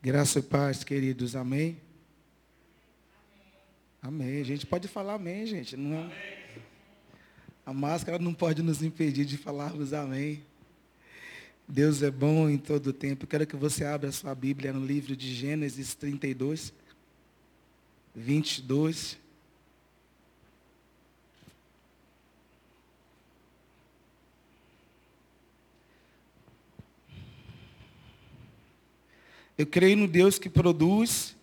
[0.00, 1.34] Graça e paz, queridos.
[1.34, 1.76] Amém?
[4.00, 4.40] Amém.
[4.40, 5.76] A gente pode falar amém, gente.
[5.76, 6.38] Não é...
[7.66, 10.40] A máscara não pode nos impedir de falarmos amém.
[11.66, 13.24] Deus é bom em todo tempo.
[13.24, 16.72] Eu quero que você abra a sua Bíblia no livro de Gênesis 32,
[18.14, 19.18] 22.
[29.58, 31.36] Eu creio no Deus que produz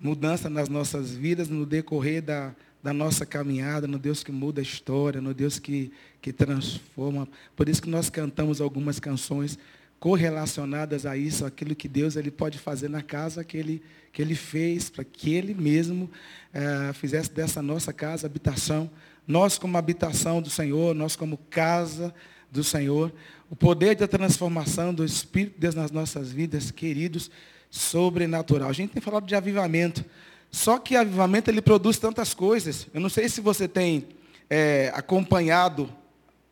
[0.00, 4.64] mudança nas nossas vidas no decorrer da, da nossa caminhada, no Deus que muda a
[4.64, 7.28] história, no Deus que, que transforma.
[7.54, 9.56] Por isso que nós cantamos algumas canções
[10.00, 13.80] correlacionadas a isso, aquilo que Deus ele pode fazer na casa que Ele,
[14.12, 16.10] que ele fez, para que Ele mesmo
[16.52, 18.90] é, fizesse dessa nossa casa habitação.
[19.24, 22.12] Nós como habitação do Senhor, nós como casa
[22.50, 23.12] do Senhor,
[23.48, 27.30] o poder da transformação do Espírito de Deus nas nossas vidas, queridos,
[27.70, 28.68] sobrenatural.
[28.68, 30.04] A gente tem falado de avivamento,
[30.50, 32.86] só que avivamento ele produz tantas coisas.
[32.92, 34.08] Eu não sei se você tem
[34.48, 35.92] é, acompanhado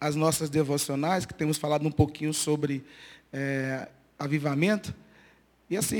[0.00, 2.84] as nossas devocionais, que temos falado um pouquinho sobre
[3.32, 4.94] é, avivamento.
[5.68, 5.98] E assim,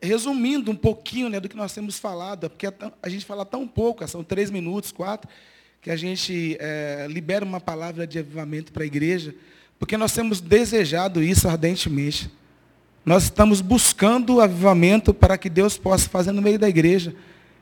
[0.00, 2.66] resumindo um pouquinho né, do que nós temos falado, porque
[3.02, 5.28] a gente fala tão pouco, são três minutos, quatro,
[5.86, 9.32] que a gente é, libera uma palavra de avivamento para a igreja,
[9.78, 12.28] porque nós temos desejado isso ardentemente.
[13.04, 17.14] Nós estamos buscando o avivamento para que Deus possa fazer no meio da igreja.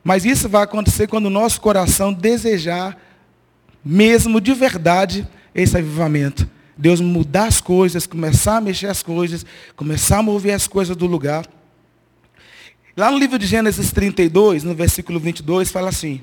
[0.03, 2.99] Mas isso vai acontecer quando o nosso coração desejar,
[3.85, 6.49] mesmo de verdade, esse avivamento.
[6.79, 9.45] Deus mudar as coisas, começar a mexer as coisas,
[9.77, 11.47] começar a mover as coisas do lugar.
[12.97, 16.23] Lá no livro de Gênesis 32, no versículo 22, fala assim: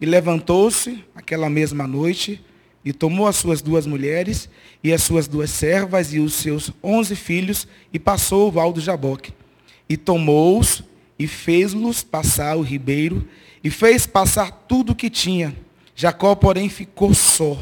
[0.00, 2.40] e levantou-se aquela mesma noite
[2.84, 4.48] e tomou as suas duas mulheres
[4.82, 8.80] e as suas duas servas e os seus onze filhos e passou o val do
[8.80, 9.32] Jaboque.
[9.88, 10.82] E tomou-os
[11.18, 13.26] e fez-los passar o ribeiro
[13.62, 15.54] e fez passar tudo o que tinha.
[15.94, 17.58] Jacó, porém, ficou só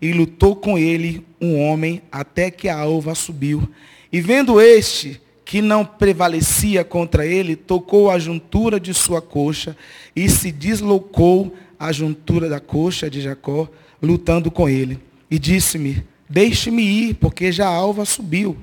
[0.00, 3.68] e lutou com ele um homem até que a alva subiu.
[4.12, 9.76] E vendo este que não prevalecia contra ele, tocou a juntura de sua coxa
[10.14, 13.66] e se deslocou a juntura da coxa de Jacó,
[14.02, 15.00] lutando com ele.
[15.30, 18.54] E disse-me, deixe-me ir, porque já a alva subiu.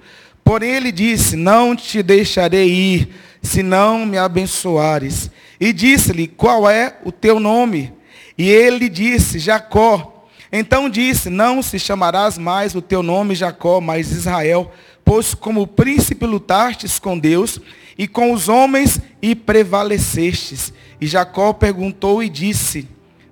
[0.44, 3.10] Porém ele disse, não te deixarei ir,
[3.42, 5.32] se não me abençoares.
[5.60, 7.92] E disse-lhe, qual é o teu nome?
[8.38, 10.28] E ele disse, Jacó.
[10.52, 14.72] Então disse, não se chamarás mais o teu nome Jacó, mas Israel,
[15.04, 17.60] pois como príncipe lutastes com Deus
[17.98, 20.72] e com os homens e prevalecestes.
[21.02, 22.88] E Jacó perguntou e disse,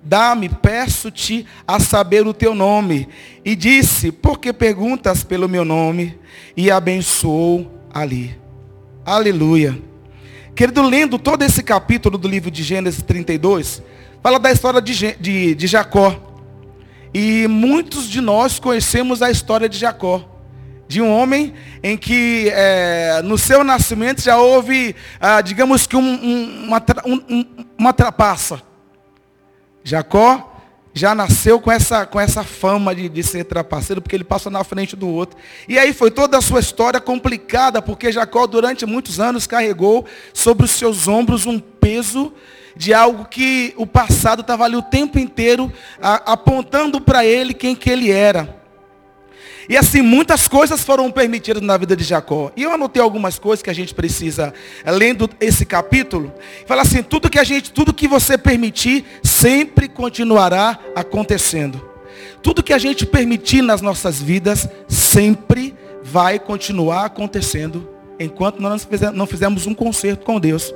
[0.08, 3.08] Dá-me, peço-te a saber o teu nome.
[3.44, 6.16] E disse, por que perguntas pelo meu nome?
[6.56, 8.38] E abençoou ali.
[9.04, 9.76] Aleluia.
[10.54, 13.82] Querido, lendo todo esse capítulo do livro de Gênesis 32,
[14.22, 16.16] fala da história de, de, de Jacó.
[17.12, 20.24] E muitos de nós conhecemos a história de Jacó.
[20.86, 21.52] De um homem
[21.82, 27.44] em que é, no seu nascimento já houve, ah, digamos que um, um, uma, um,
[27.76, 28.62] uma trapaça
[29.86, 30.52] Jacó
[30.92, 34.64] já nasceu com essa, com essa fama de, de ser trapaceiro, porque ele passa na
[34.64, 35.38] frente do outro.
[35.68, 40.04] E aí foi toda a sua história complicada, porque Jacó durante muitos anos carregou
[40.34, 42.32] sobre os seus ombros um peso
[42.74, 47.76] de algo que o passado estava ali o tempo inteiro a, apontando para ele quem
[47.76, 48.65] que ele era.
[49.68, 52.52] E assim, muitas coisas foram permitidas na vida de Jacó.
[52.56, 54.54] E eu anotei algumas coisas que a gente precisa,
[54.84, 56.32] eh, lendo esse capítulo,
[56.66, 61.82] fala assim, tudo que a gente, tudo que você permitir, sempre continuará acontecendo.
[62.42, 67.88] Tudo que a gente permitir nas nossas vidas, sempre vai continuar acontecendo,
[68.20, 70.72] enquanto nós não fizermos um concerto com Deus.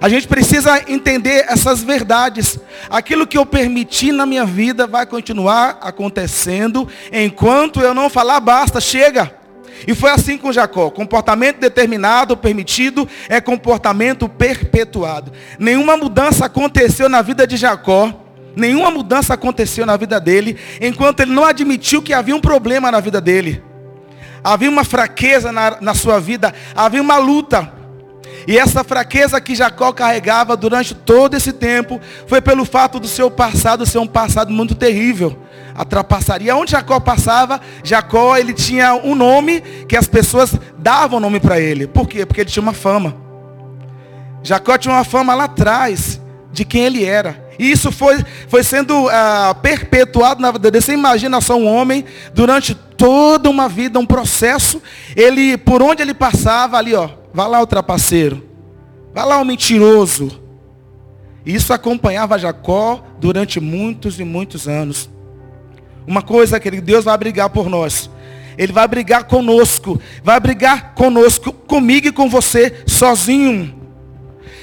[0.00, 2.58] A gente precisa entender essas verdades.
[2.90, 8.80] Aquilo que eu permiti na minha vida vai continuar acontecendo enquanto eu não falar basta,
[8.80, 9.42] chega.
[9.86, 10.90] E foi assim com Jacó.
[10.90, 15.32] Comportamento determinado, permitido, é comportamento perpetuado.
[15.58, 18.12] Nenhuma mudança aconteceu na vida de Jacó.
[18.54, 23.00] Nenhuma mudança aconteceu na vida dele, enquanto ele não admitiu que havia um problema na
[23.00, 23.62] vida dele.
[24.44, 27.72] Havia uma fraqueza na, na sua vida, havia uma luta.
[28.46, 33.30] E essa fraqueza que Jacó carregava durante todo esse tempo foi pelo fato do seu
[33.30, 35.38] passado ser um passado muito terrível.
[35.74, 36.56] A trapaçaria.
[36.56, 41.86] Onde Jacó passava, Jacó ele tinha um nome que as pessoas davam nome para ele.
[41.86, 42.26] Por quê?
[42.26, 43.16] Porque ele tinha uma fama.
[44.42, 46.20] Jacó tinha uma fama lá atrás
[46.52, 47.42] de quem ele era.
[47.58, 50.82] E isso foi, foi sendo uh, perpetuado na vida dele.
[50.82, 52.04] Você imagina só um homem,
[52.34, 54.82] durante toda uma vida, um processo,
[55.14, 58.42] ele, por onde ele passava ali, ó, vá lá o trapaceiro,
[59.14, 60.40] vá lá o mentiroso.
[61.44, 65.10] Isso acompanhava Jacó durante muitos e muitos anos.
[66.06, 68.10] Uma coisa, que Deus vai brigar por nós.
[68.56, 70.00] Ele vai brigar conosco.
[70.22, 73.74] Vai brigar conosco, comigo e com você, sozinho.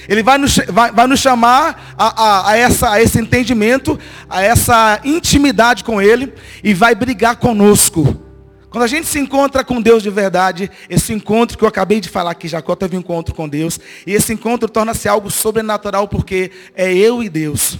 [0.07, 4.41] Ele vai nos, vai, vai nos chamar a, a, a, essa, a esse entendimento, a
[4.41, 6.33] essa intimidade com Ele
[6.63, 8.28] e vai brigar conosco.
[8.69, 12.07] Quando a gente se encontra com Deus de verdade, esse encontro que eu acabei de
[12.07, 16.51] falar que Jacó teve um encontro com Deus, e esse encontro torna-se algo sobrenatural porque
[16.75, 17.79] é eu e Deus.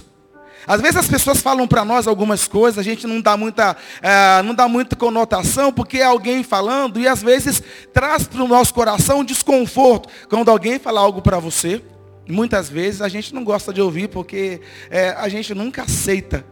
[0.66, 4.42] Às vezes as pessoas falam para nós algumas coisas, a gente não dá muita, é,
[4.42, 7.62] não dá muita conotação, porque é alguém falando, e às vezes
[7.92, 10.08] traz para o nosso coração um desconforto.
[10.28, 11.82] Quando alguém fala algo para você,
[12.28, 14.60] muitas vezes a gente não gosta de ouvir, porque
[14.90, 16.44] é, a gente nunca aceita.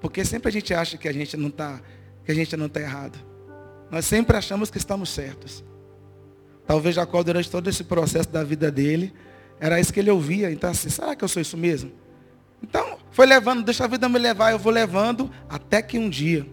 [0.00, 1.80] Porque sempre a gente acha que a gente não está,
[2.24, 3.33] que a gente não está errado.
[3.94, 5.62] Nós sempre achamos que estamos certos.
[6.66, 9.12] Talvez Jacó, durante todo esse processo da vida dele,
[9.60, 10.50] era isso que ele ouvia.
[10.50, 11.92] Então, assim, será que eu sou isso mesmo?
[12.60, 16.44] Então, foi levando, deixa a vida me levar, eu vou levando, até que um dia.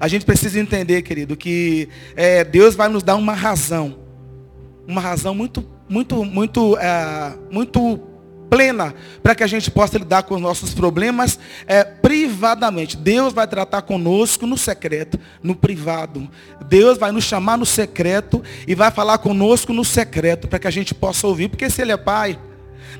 [0.00, 3.98] A gente precisa entender, querido, que é, Deus vai nos dar uma razão.
[4.88, 8.00] Uma razão muito, muito, muito, é, muito
[8.50, 8.92] plena
[9.22, 12.96] para que a gente possa lidar com os nossos problemas é, privadamente.
[12.96, 16.28] Deus vai tratar conosco no secreto, no privado.
[16.66, 20.72] Deus vai nos chamar no secreto e vai falar conosco no secreto para que a
[20.72, 21.48] gente possa ouvir.
[21.48, 22.38] Porque se Ele é Pai,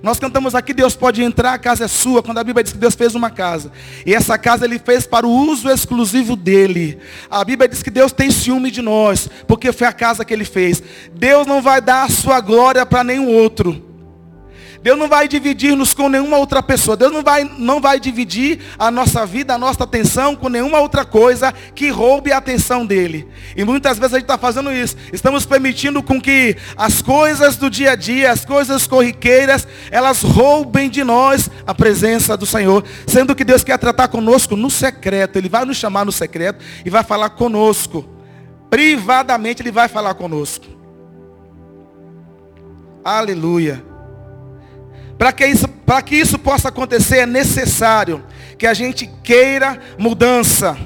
[0.03, 2.79] nós cantamos aqui, Deus pode entrar, a casa é sua, quando a Bíblia diz que
[2.79, 3.71] Deus fez uma casa.
[4.07, 6.99] E essa casa ele fez para o uso exclusivo dele.
[7.29, 10.45] A Bíblia diz que Deus tem ciúme de nós, porque foi a casa que ele
[10.45, 10.83] fez.
[11.13, 13.90] Deus não vai dar a sua glória para nenhum outro.
[14.83, 16.97] Deus não vai dividir-nos com nenhuma outra pessoa.
[16.97, 21.05] Deus não vai, não vai dividir a nossa vida, a nossa atenção com nenhuma outra
[21.05, 23.29] coisa que roube a atenção dele.
[23.55, 24.97] E muitas vezes a gente está fazendo isso.
[25.13, 30.89] Estamos permitindo com que as coisas do dia a dia, as coisas corriqueiras, elas roubem
[30.89, 32.83] de nós a presença do Senhor.
[33.07, 35.37] Sendo que Deus quer tratar conosco no secreto.
[35.37, 38.09] Ele vai nos chamar no secreto e vai falar conosco.
[38.71, 40.65] Privadamente Ele vai falar conosco.
[43.05, 43.90] Aleluia.
[45.21, 45.69] Para que, isso,
[46.07, 48.25] que isso possa acontecer, é necessário
[48.57, 50.79] que a gente queira mudança.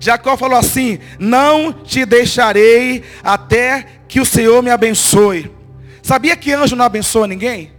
[0.00, 5.52] Jacó falou assim: Não te deixarei até que o Senhor me abençoe.
[6.02, 7.72] Sabia que anjo não abençoa ninguém?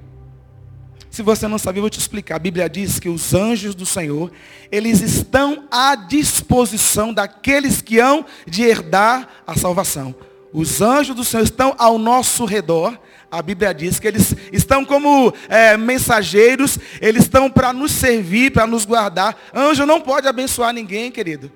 [1.09, 2.35] Se você não sabia, vou te explicar.
[2.35, 4.31] A Bíblia diz que os anjos do Senhor,
[4.71, 10.13] eles estão à disposição daqueles que hão de herdar a salvação.
[10.53, 12.95] Os anjos do Senhor estão ao nosso redor
[13.31, 18.67] a Bíblia diz que eles estão como é, mensageiros, eles estão para nos servir, para
[18.67, 19.37] nos guardar.
[19.53, 21.51] Anjo não pode abençoar ninguém, querido.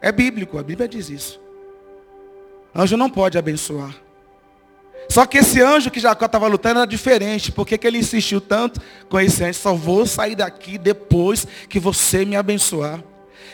[0.00, 1.40] É bíblico, a Bíblia diz isso.
[2.74, 3.94] Anjo não pode abençoar.
[5.08, 7.52] Só que esse anjo que Jacó estava lutando era diferente.
[7.52, 9.58] Por que, ele insistiu tanto com esse anjo?
[9.58, 13.02] Só vou sair daqui depois que você me abençoar.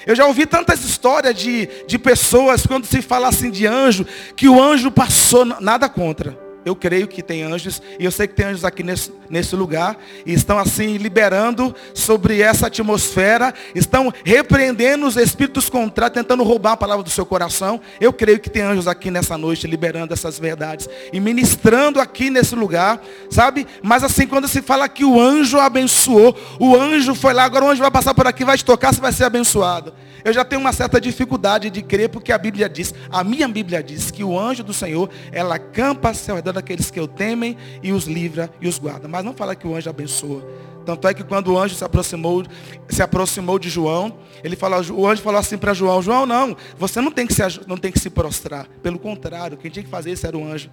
[0.06, 4.06] Eu já ouvi tantas histórias de, de pessoas, quando se fala assim de anjo,
[4.36, 6.49] que o anjo passou, nada contra.
[6.64, 9.96] Eu creio que tem anjos, e eu sei que tem anjos aqui nesse, nesse lugar,
[10.26, 16.76] e estão assim liberando sobre essa atmosfera, estão repreendendo os espíritos contrários, tentando roubar a
[16.76, 17.80] palavra do seu coração.
[18.00, 22.54] Eu creio que tem anjos aqui nessa noite liberando essas verdades e ministrando aqui nesse
[22.54, 23.00] lugar,
[23.30, 23.66] sabe?
[23.82, 27.68] Mas assim, quando se fala que o anjo abençoou, o anjo foi lá, agora o
[27.70, 29.92] anjo vai passar por aqui, vai te tocar, você vai ser abençoado.
[30.24, 33.82] Eu já tenho uma certa dificuldade de crer, porque a Bíblia diz, a minha Bíblia
[33.82, 37.92] diz que o anjo do Senhor, ela campa ao redor daqueles que o temem e
[37.92, 39.08] os livra e os guarda.
[39.08, 40.46] Mas não fala que o anjo abençoa.
[40.84, 42.44] Tanto é que quando o anjo se aproximou,
[42.88, 47.00] se aproximou de João, ele falou, o anjo falou assim para João, João, não, você
[47.00, 48.66] não tem, que se, não tem que se prostrar.
[48.82, 50.70] Pelo contrário, quem tinha que fazer isso era o anjo.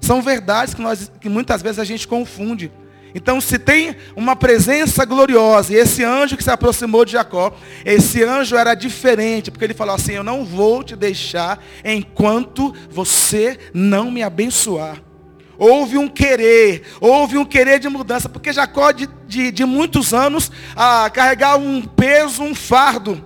[0.00, 2.70] São verdades que, nós, que muitas vezes a gente confunde.
[3.14, 8.24] Então, se tem uma presença gloriosa, e esse anjo que se aproximou de Jacó, esse
[8.24, 14.10] anjo era diferente, porque ele falou assim: Eu não vou te deixar enquanto você não
[14.10, 15.00] me abençoar.
[15.56, 20.50] Houve um querer, houve um querer de mudança, porque Jacó de, de, de muitos anos
[20.74, 23.22] a carregar um peso, um fardo.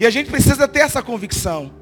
[0.00, 1.81] E a gente precisa ter essa convicção.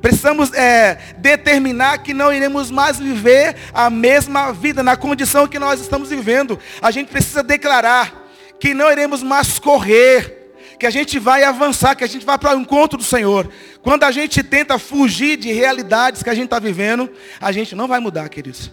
[0.00, 5.80] Precisamos é, determinar que não iremos mais viver a mesma vida na condição que nós
[5.80, 6.58] estamos vivendo.
[6.80, 8.26] A gente precisa declarar
[8.60, 12.56] que não iremos mais correr, que a gente vai avançar, que a gente vai para
[12.56, 13.50] o encontro do Senhor.
[13.82, 17.10] Quando a gente tenta fugir de realidades que a gente está vivendo,
[17.40, 18.70] a gente não vai mudar, queridos.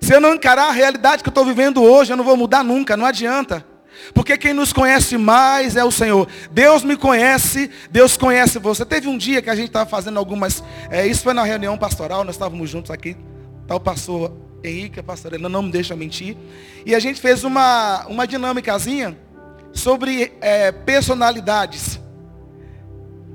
[0.00, 2.62] Se eu não encarar a realidade que eu estou vivendo hoje, eu não vou mudar
[2.62, 3.64] nunca, não adianta.
[4.12, 6.28] Porque quem nos conhece mais é o Senhor.
[6.50, 8.84] Deus me conhece, Deus conhece você.
[8.84, 10.62] Teve um dia que a gente estava fazendo algumas.
[10.90, 13.16] É, isso foi na reunião pastoral, nós estávamos juntos aqui.
[13.68, 14.32] O pastor
[14.62, 16.36] Henrique, a pastora não me deixa mentir.
[16.84, 19.16] E a gente fez uma, uma dinâmicazinha
[19.72, 22.00] sobre é, personalidades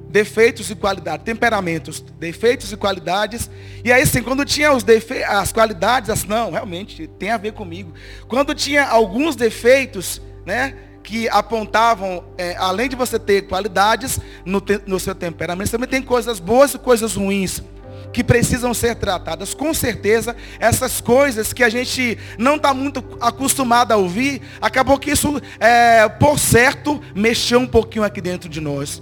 [0.09, 3.49] defeitos e qualidades, temperamentos, defeitos e qualidades.
[3.83, 7.53] E aí sim, quando tinha os defe as qualidades, assim, não, realmente tem a ver
[7.53, 7.93] comigo.
[8.27, 14.99] Quando tinha alguns defeitos, né, que apontavam, é, além de você ter qualidades no, no
[14.99, 17.63] seu temperamento, também tem coisas boas e coisas ruins
[18.11, 19.53] que precisam ser tratadas.
[19.53, 25.11] Com certeza, essas coisas que a gente não está muito acostumado a ouvir, acabou que
[25.11, 29.01] isso, é, por certo, mexeu um pouquinho aqui dentro de nós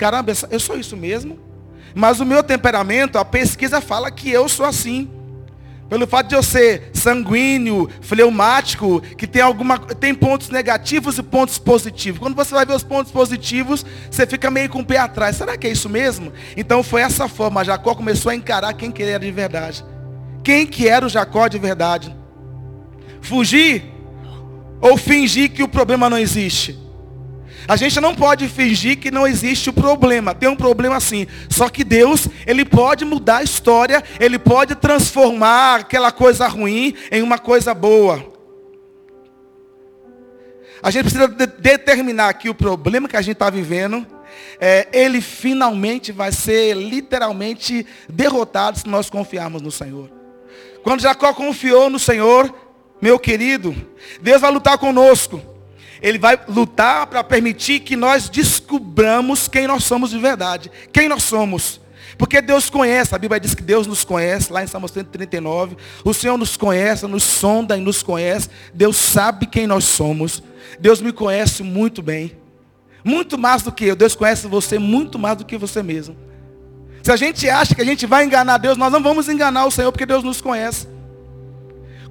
[0.00, 1.38] caramba, eu sou isso mesmo.
[1.94, 5.10] Mas o meu temperamento, a pesquisa fala que eu sou assim.
[5.90, 11.58] Pelo fato de eu ser sanguíneo, fleumático, que tem, alguma, tem pontos negativos e pontos
[11.58, 12.20] positivos.
[12.20, 15.34] Quando você vai ver os pontos positivos, você fica meio com o pé atrás.
[15.34, 16.32] Será que é isso mesmo?
[16.56, 17.64] Então foi essa forma.
[17.64, 19.84] Jacó começou a encarar quem que ele era de verdade.
[20.44, 22.14] Quem que era o Jacó de verdade?
[23.20, 23.82] Fugir
[24.80, 26.78] ou fingir que o problema não existe?
[27.68, 30.34] A gente não pode fingir que não existe o problema.
[30.34, 31.26] Tem um problema sim.
[31.48, 37.22] Só que Deus, Ele pode mudar a história, Ele pode transformar aquela coisa ruim em
[37.22, 38.30] uma coisa boa.
[40.82, 44.06] A gente precisa de determinar que o problema que a gente está vivendo,
[44.58, 50.10] é, ele finalmente vai ser literalmente derrotado se nós confiarmos no Senhor.
[50.82, 52.54] Quando Jacó confiou no Senhor,
[53.00, 53.74] meu querido,
[54.22, 55.49] Deus vai lutar conosco.
[56.02, 60.70] Ele vai lutar para permitir que nós descubramos quem nós somos de verdade.
[60.92, 61.80] Quem nós somos.
[62.16, 65.76] Porque Deus conhece, a Bíblia diz que Deus nos conhece, lá em Salmo 139.
[66.04, 68.50] O Senhor nos conhece, nos sonda e nos conhece.
[68.74, 70.42] Deus sabe quem nós somos.
[70.78, 72.36] Deus me conhece muito bem.
[73.02, 73.96] Muito mais do que eu.
[73.96, 76.16] Deus conhece você muito mais do que você mesmo.
[77.02, 79.70] Se a gente acha que a gente vai enganar Deus, nós não vamos enganar o
[79.70, 80.86] Senhor, porque Deus nos conhece.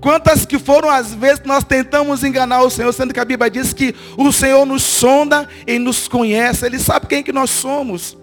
[0.01, 3.49] Quantas que foram as vezes que nós tentamos enganar o Senhor, sendo que a Bíblia
[3.49, 6.65] diz que o Senhor nos sonda e nos conhece.
[6.65, 8.17] Ele sabe quem que nós somos.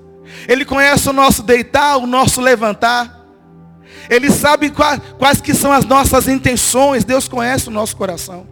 [0.48, 3.26] Ele conhece o nosso deitar, o nosso levantar.
[4.08, 7.04] Ele sabe quais, quais que são as nossas intenções.
[7.04, 8.46] Deus conhece o nosso coração.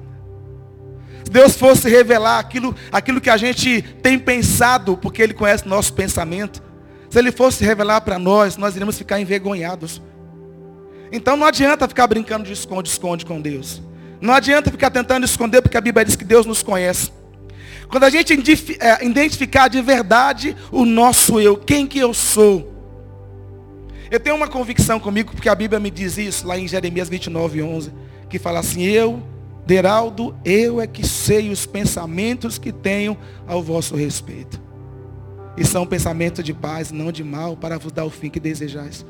[1.24, 5.68] Se Deus fosse revelar aquilo, aquilo que a gente tem pensado, porque Ele conhece o
[5.68, 6.62] nosso pensamento.
[7.08, 10.02] Se Ele fosse revelar para nós, nós iríamos ficar envergonhados.
[11.14, 13.80] Então não adianta ficar brincando de esconde-esconde com Deus.
[14.20, 17.12] Não adianta ficar tentando esconder, porque a Bíblia diz que Deus nos conhece.
[17.88, 18.34] Quando a gente
[18.80, 22.74] é, identificar de verdade o nosso eu, quem que eu sou.
[24.10, 27.62] Eu tenho uma convicção comigo, porque a Bíblia me diz isso, lá em Jeremias 29,
[27.62, 27.92] 11,
[28.28, 29.22] que fala assim, eu,
[29.64, 33.16] Deraldo, eu é que sei os pensamentos que tenho
[33.46, 34.60] ao vosso respeito.
[35.56, 39.06] E são pensamentos de paz, não de mal, para vos dar o fim que desejais.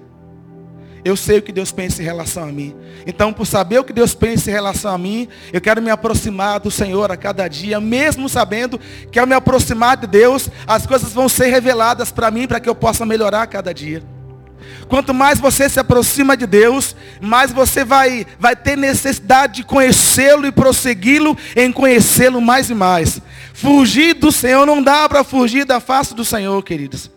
[1.04, 2.74] Eu sei o que Deus pensa em relação a mim.
[3.06, 6.58] Então, por saber o que Deus pensa em relação a mim, eu quero me aproximar
[6.60, 8.80] do Senhor a cada dia, mesmo sabendo
[9.12, 12.68] que ao me aproximar de Deus, as coisas vão ser reveladas para mim, para que
[12.68, 14.02] eu possa melhorar a cada dia.
[14.88, 20.46] Quanto mais você se aproxima de Deus, mais você vai, vai ter necessidade de conhecê-lo
[20.46, 23.20] e prossegui-lo em conhecê-lo mais e mais.
[23.52, 27.10] Fugir do Senhor não dá para fugir da face do Senhor, queridos.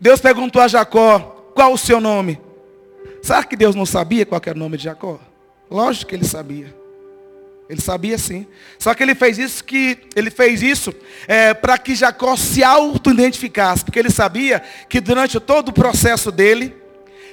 [0.00, 2.40] Deus perguntou a Jacó, qual o seu nome?
[3.22, 5.20] Será que Deus não sabia qual era o nome de Jacó?
[5.70, 6.74] Lógico que ele sabia.
[7.68, 8.46] Ele sabia sim.
[8.78, 10.92] Só que ele fez isso que ele fez isso
[11.28, 16.74] é, para que Jacó se auto-identificasse, porque ele sabia que durante todo o processo dele,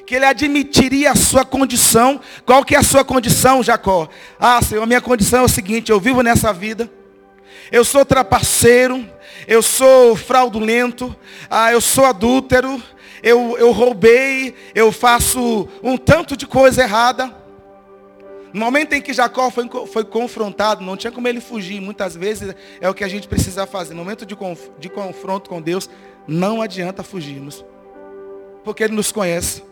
[0.05, 2.19] que ele admitiria a sua condição.
[2.45, 4.09] Qual que é a sua condição, Jacó?
[4.39, 6.89] Ah, Senhor, a minha condição é o seguinte, eu vivo nessa vida.
[7.71, 9.05] Eu sou trapaceiro,
[9.47, 11.15] eu sou fraudulento,
[11.49, 12.83] ah, eu sou adúltero,
[13.23, 17.33] eu, eu roubei, eu faço um tanto de coisa errada.
[18.53, 21.79] No momento em que Jacó foi, foi confrontado, não tinha como ele fugir.
[21.79, 23.93] Muitas vezes é o que a gente precisa fazer.
[23.93, 25.89] No momento de, conf, de confronto com Deus,
[26.27, 27.65] não adianta fugirmos.
[28.63, 29.63] Porque Ele nos conhece.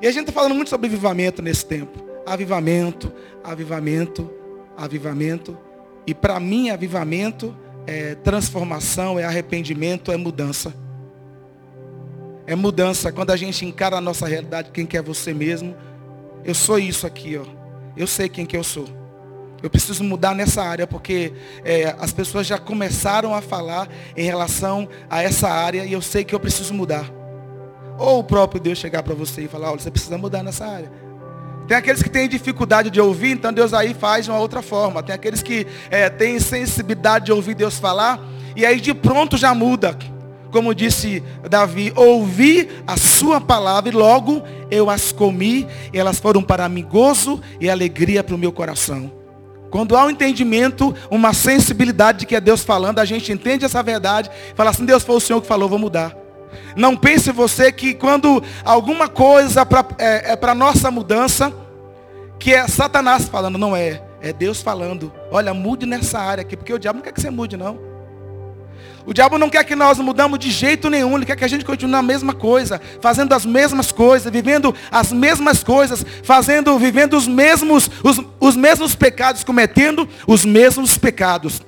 [0.00, 2.02] E a gente está falando muito sobre avivamento nesse tempo.
[2.26, 3.12] Avivamento,
[3.44, 4.30] avivamento,
[4.76, 5.58] avivamento.
[6.06, 7.54] E para mim, avivamento
[7.86, 10.74] é transformação, é arrependimento, é mudança.
[12.46, 13.12] É mudança.
[13.12, 15.74] Quando a gente encara a nossa realidade, quem que é você mesmo.
[16.44, 17.44] Eu sou isso aqui, ó.
[17.96, 18.86] Eu sei quem que eu sou.
[19.62, 21.32] Eu preciso mudar nessa área, porque
[21.64, 26.24] é, as pessoas já começaram a falar em relação a essa área e eu sei
[26.24, 27.08] que eu preciso mudar.
[27.96, 30.90] Ou o próprio Deus chegar para você e falar, olha, você precisa mudar nessa área.
[31.66, 35.02] Tem aqueles que têm dificuldade de ouvir, então Deus aí faz de uma outra forma.
[35.02, 38.20] Tem aqueles que é, têm sensibilidade de ouvir Deus falar,
[38.56, 39.96] e aí de pronto já muda.
[40.50, 46.42] Como disse Davi, ouvi a sua palavra e logo eu as comi, e elas foram
[46.42, 49.10] para mim gozo e alegria para o meu coração.
[49.70, 53.82] Quando há um entendimento, uma sensibilidade de que é Deus falando, a gente entende essa
[53.82, 56.21] verdade, fala assim, Deus foi o Senhor que falou, vou mudar.
[56.76, 61.52] Não pense você que quando alguma coisa pra, é, é para nossa mudança,
[62.38, 66.72] que é Satanás falando, não é, é Deus falando, olha, mude nessa área aqui, porque
[66.72, 67.92] o diabo não quer que você mude não.
[69.04, 71.64] O diabo não quer que nós mudamos de jeito nenhum, ele quer que a gente
[71.64, 77.26] continue na mesma coisa, fazendo as mesmas coisas, vivendo as mesmas coisas, fazendo, vivendo os
[77.26, 81.60] mesmos, os, os mesmos pecados, cometendo os mesmos pecados.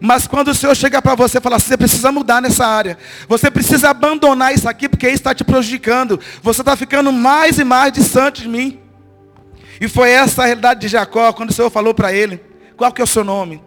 [0.00, 2.96] Mas quando o Senhor chega para você e fala assim, você precisa mudar nessa área.
[3.28, 6.20] Você precisa abandonar isso aqui, porque isso está te prejudicando.
[6.42, 8.80] Você está ficando mais e mais distante de mim.
[9.80, 12.40] E foi essa a realidade de Jacó, quando o Senhor falou para ele,
[12.76, 13.62] qual que é o seu nome?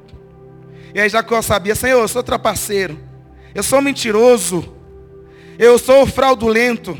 [0.93, 2.99] E aí Jacó sabia, Senhor, eu sou trapaceiro.
[3.53, 4.73] Eu sou mentiroso.
[5.57, 6.97] Eu sou fraudulento.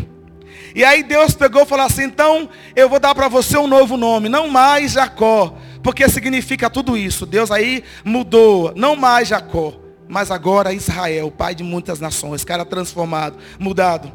[0.74, 3.98] E aí Deus pegou e falou assim, então eu vou dar para você um novo
[3.98, 7.26] nome, não mais Jacó, porque significa tudo isso.
[7.26, 9.74] Deus aí mudou, não mais Jacó,
[10.08, 14.12] mas agora Israel, pai de muitas nações, cara transformado, mudado.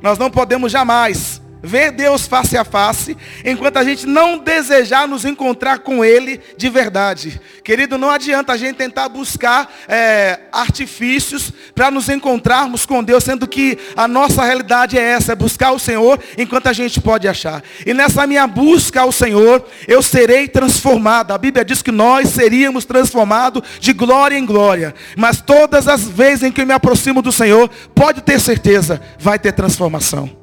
[0.00, 5.24] Nós não podemos jamais ver Deus face a face, enquanto a gente não desejar nos
[5.24, 7.40] encontrar com Ele de verdade.
[7.62, 13.46] Querido, não adianta a gente tentar buscar é, artifícios para nos encontrarmos com Deus, sendo
[13.46, 17.62] que a nossa realidade é essa, é buscar o Senhor enquanto a gente pode achar.
[17.86, 21.32] E nessa minha busca ao Senhor, eu serei transformado.
[21.32, 24.94] A Bíblia diz que nós seríamos transformados de glória em glória.
[25.16, 29.38] Mas todas as vezes em que eu me aproximo do Senhor, pode ter certeza, vai
[29.38, 30.41] ter transformação.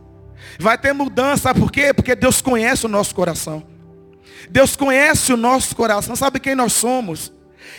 [0.60, 1.94] Vai ter mudança, sabe por quê?
[1.94, 3.66] Porque Deus conhece o nosso coração.
[4.50, 7.32] Deus conhece o nosso coração, sabe quem nós somos.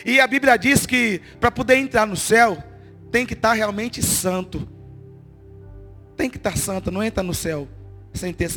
[0.05, 2.63] E a Bíblia diz que para poder entrar no céu,
[3.13, 4.67] tem que estar realmente santo.
[6.17, 7.69] Tem que estar santo, não entra no céu
[8.13, 8.51] sem ter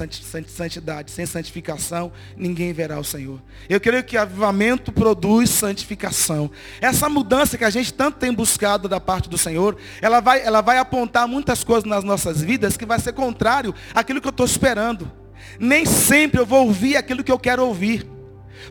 [0.47, 3.41] santidade, sem santificação, ninguém verá o Senhor.
[3.69, 6.49] Eu creio que avivamento produz santificação.
[6.81, 10.61] Essa mudança que a gente tanto tem buscado da parte do Senhor, ela vai, ela
[10.61, 14.45] vai apontar muitas coisas nas nossas vidas que vai ser contrário àquilo que eu estou
[14.45, 15.11] esperando.
[15.59, 18.07] Nem sempre eu vou ouvir aquilo que eu quero ouvir.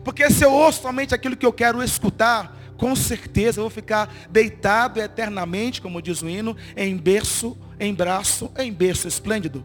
[0.03, 4.13] Porque se eu ouço somente aquilo que eu quero escutar, com certeza eu vou ficar
[4.29, 9.63] deitado eternamente, como diz o hino, em berço, em braço, em berço esplêndido.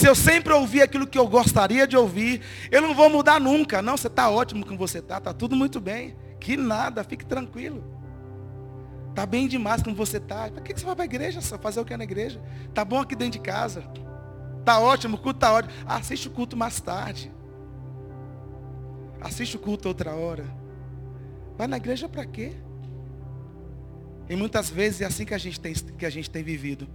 [0.00, 3.82] Se eu sempre ouvir aquilo que eu gostaria de ouvir, eu não vou mudar nunca.
[3.82, 6.16] Não, você está ótimo como você está, está tudo muito bem.
[6.40, 7.84] Que nada, fique tranquilo.
[9.10, 10.48] Está bem demais como você está.
[10.50, 11.42] Para que você vai para a igreja?
[11.42, 12.40] Só fazer o que é na igreja?
[12.66, 13.84] Está bom aqui dentro de casa.
[14.60, 15.74] Está ótimo, o culto está ótimo.
[15.84, 17.30] Assiste o culto mais tarde.
[19.20, 20.46] Assiste o culto outra hora.
[21.58, 22.54] Vai na igreja para quê?
[24.30, 26.88] E muitas vezes é assim que a gente tem, que a gente tem vivido.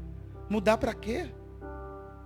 [0.50, 1.30] Mudar para quê?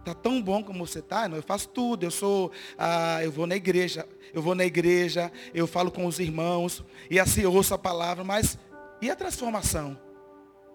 [0.03, 2.05] Tá tão bom como você tá, eu faço tudo.
[2.05, 6.19] Eu sou, ah, eu vou na igreja, eu vou na igreja, eu falo com os
[6.19, 8.57] irmãos e assim ouço a palavra, mas
[9.01, 9.97] e a transformação?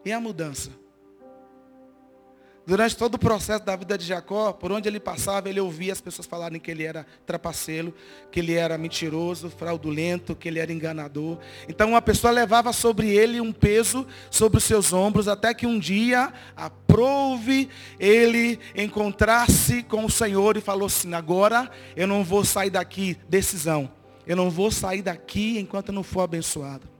[0.05, 0.71] E a mudança?
[2.67, 6.01] Durante todo o processo da vida de Jacó, por onde ele passava, ele ouvia as
[6.01, 7.95] pessoas falarem que ele era trapaceiro,
[8.33, 11.39] que ele era mentiroso, fraudulento, que ele era enganador.
[11.69, 15.79] Então uma pessoa levava sobre ele um peso sobre os seus ombros, até que um
[15.79, 17.69] dia, aprove
[18.01, 23.91] ele encontrar-se com o Senhor e falou assim, agora eu não vou sair daqui, decisão,
[24.27, 26.94] eu não vou sair daqui enquanto eu não for abençoado.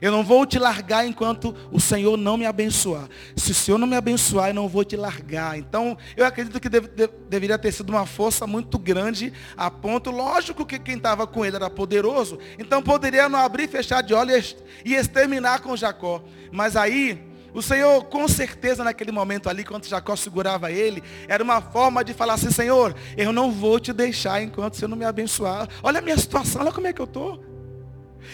[0.00, 3.08] Eu não vou te largar enquanto o Senhor não me abençoar.
[3.36, 5.58] Se o Senhor não me abençoar, eu não vou te largar.
[5.58, 10.10] Então, eu acredito que deve, de, deveria ter sido uma força muito grande a ponto,
[10.10, 14.56] lógico que quem estava com ele era poderoso, então poderia não abrir fechar de olhos
[14.84, 16.22] e exterminar com Jacó.
[16.52, 21.60] Mas aí, o Senhor, com certeza, naquele momento ali, quando Jacó segurava ele, era uma
[21.60, 25.04] forma de falar assim, Senhor, eu não vou te deixar enquanto o Senhor não me
[25.04, 25.68] abençoar.
[25.82, 27.47] Olha a minha situação, olha como é que eu estou.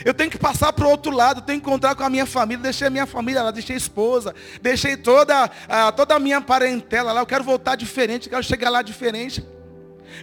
[0.04, 2.62] Eu tenho que passar para o outro lado, tenho que encontrar com a minha família,
[2.62, 7.12] deixei a minha família lá, deixei a esposa, deixei toda, a, toda a minha parentela
[7.12, 9.44] lá, eu quero voltar diferente, quero chegar lá diferente.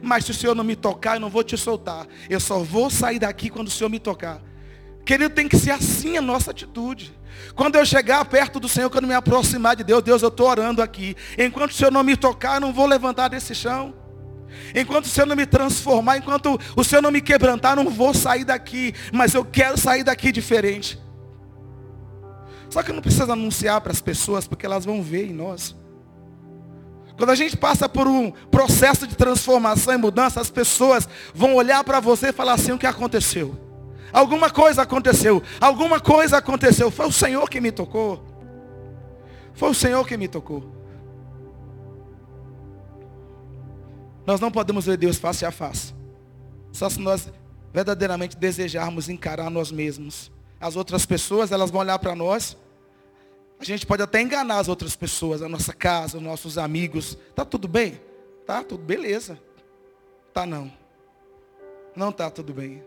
[0.02, 2.08] Mas se o Senhor não me tocar, eu não vou te soltar.
[2.30, 4.42] Eu só vou sair daqui quando o Senhor me tocar.
[5.06, 7.14] Querido, tem que ser assim a nossa atitude.
[7.56, 10.82] Quando eu chegar perto do Senhor, quando me aproximar de Deus, Deus, eu estou orando
[10.82, 11.16] aqui.
[11.38, 13.94] Enquanto o Senhor não me tocar, eu não vou levantar desse chão.
[14.76, 18.44] Enquanto o Senhor não me transformar, enquanto o Senhor não me quebrantar, não vou sair
[18.44, 18.94] daqui.
[19.12, 21.00] Mas eu quero sair daqui diferente.
[22.70, 25.76] Só que não precisa anunciar para as pessoas, porque elas vão ver em nós.
[27.18, 31.84] Quando a gente passa por um processo de transformação e mudança, as pessoas vão olhar
[31.84, 33.56] para você e falar assim: o que aconteceu?
[34.12, 36.90] Alguma coisa aconteceu, alguma coisa aconteceu.
[36.90, 38.26] Foi o Senhor que me tocou.
[39.54, 40.81] Foi o Senhor que me tocou.
[44.26, 45.94] Nós não podemos ver Deus face a face.
[46.72, 47.32] Só se nós
[47.74, 50.32] verdadeiramente desejarmos encarar nós mesmos.
[50.60, 52.58] As outras pessoas, elas vão olhar para nós.
[53.60, 57.18] A gente pode até enganar as outras pessoas, a nossa casa, os nossos amigos.
[57.36, 58.00] Tá tudo bem?
[58.46, 59.40] Tá tudo beleza.
[60.34, 60.72] Tá não.
[61.96, 62.84] Não tá tudo bem.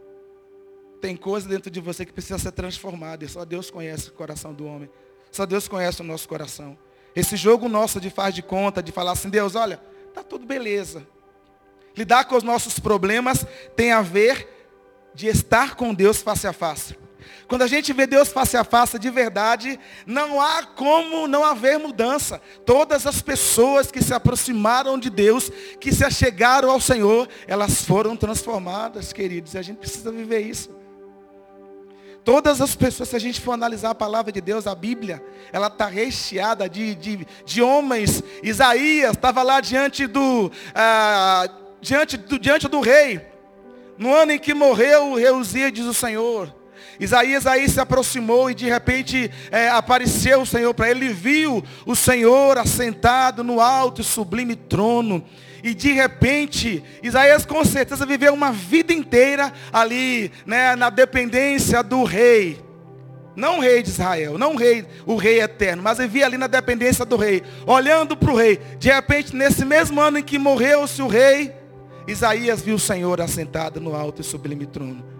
[1.00, 3.24] Tem coisa dentro de você que precisa ser transformada.
[3.24, 4.88] E só Deus conhece o coração do homem.
[5.30, 6.78] Só Deus conhece o nosso coração.
[7.14, 9.80] Esse jogo nosso de faz de conta, de falar assim, Deus, olha,
[10.12, 11.06] tá tudo beleza.
[11.96, 14.48] Lidar com os nossos problemas tem a ver
[15.14, 16.96] de estar com Deus face a face.
[17.46, 21.78] Quando a gente vê Deus face a face de verdade, não há como não haver
[21.78, 22.40] mudança.
[22.64, 28.16] Todas as pessoas que se aproximaram de Deus, que se achegaram ao Senhor, elas foram
[28.16, 29.54] transformadas, queridos.
[29.54, 30.70] E a gente precisa viver isso.
[32.24, 35.66] Todas as pessoas, se a gente for analisar a palavra de Deus, a Bíblia, ela
[35.66, 38.22] está recheada de, de, de homens.
[38.42, 41.46] Isaías estava lá diante do, ah,
[41.84, 43.20] diante, do, diante do rei.
[43.96, 46.52] No ano em que morreu o rei Uzia, diz o Senhor.
[46.98, 51.06] Isaías aí se aproximou e de repente é, apareceu o Senhor para ele.
[51.06, 55.24] Ele viu o Senhor assentado no alto e sublime trono.
[55.62, 62.04] E de repente, Isaías com certeza viveu uma vida inteira ali, né, na dependência do
[62.04, 62.62] rei.
[63.36, 66.38] Não o rei de Israel, não o rei, o rei eterno, mas ele via ali
[66.38, 68.60] na dependência do rei, olhando para o rei.
[68.78, 71.52] De repente, nesse mesmo ano em que morreu-se o rei,
[72.06, 75.14] Isaías viu o Senhor assentado no alto e sublime trono.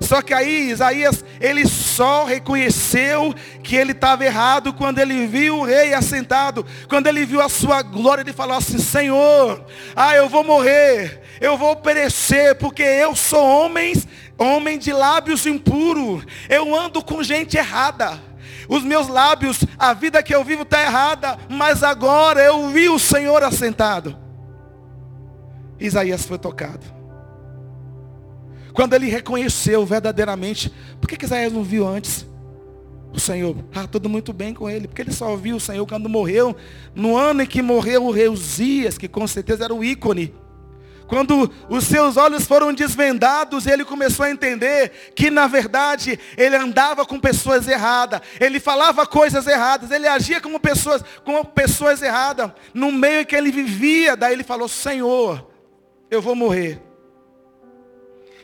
[0.00, 5.64] Só que aí Isaías, ele só reconheceu que ele estava errado quando ele viu o
[5.64, 6.64] rei assentado.
[6.88, 11.56] Quando ele viu a sua glória, ele falou assim, Senhor, ah, eu vou morrer, eu
[11.56, 13.94] vou perecer, porque eu sou homem,
[14.38, 16.24] homem de lábios impuros.
[16.48, 18.20] Eu ando com gente errada.
[18.68, 22.98] Os meus lábios, a vida que eu vivo está errada, mas agora eu vi o
[22.98, 24.25] Senhor assentado.
[25.78, 26.84] Isaías foi tocado.
[28.72, 32.26] Quando ele reconheceu verdadeiramente, por que, que Isaías não viu antes?
[33.12, 36.06] O Senhor, ah, tudo muito bem com ele, porque ele só viu o Senhor quando
[36.06, 36.54] morreu,
[36.94, 40.34] no ano em que morreu o rei Uzias, que com certeza era o ícone.
[41.06, 47.06] Quando os seus olhos foram desvendados, ele começou a entender que, na verdade, ele andava
[47.06, 52.90] com pessoas erradas, ele falava coisas erradas, ele agia como pessoas, como pessoas erradas, no
[52.90, 54.16] meio em que ele vivia.
[54.16, 55.46] Daí ele falou: Senhor,
[56.10, 56.80] eu vou morrer.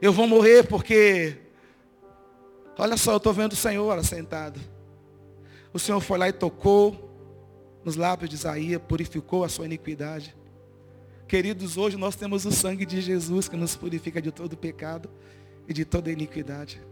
[0.00, 1.36] Eu vou morrer porque,
[2.76, 4.60] olha só, eu estou vendo o Senhor assentado.
[5.72, 7.10] O Senhor foi lá e tocou
[7.84, 10.36] nos lábios de Isaías, purificou a sua iniquidade.
[11.26, 15.08] Queridos, hoje nós temos o sangue de Jesus que nos purifica de todo pecado
[15.66, 16.82] e de toda iniquidade.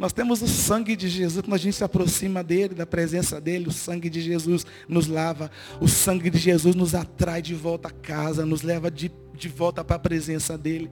[0.00, 3.68] Nós temos o sangue de Jesus, quando a gente se aproxima dele, da presença dele,
[3.68, 7.90] o sangue de Jesus nos lava, o sangue de Jesus nos atrai de volta a
[7.90, 10.90] casa, nos leva de, de volta para a presença dele.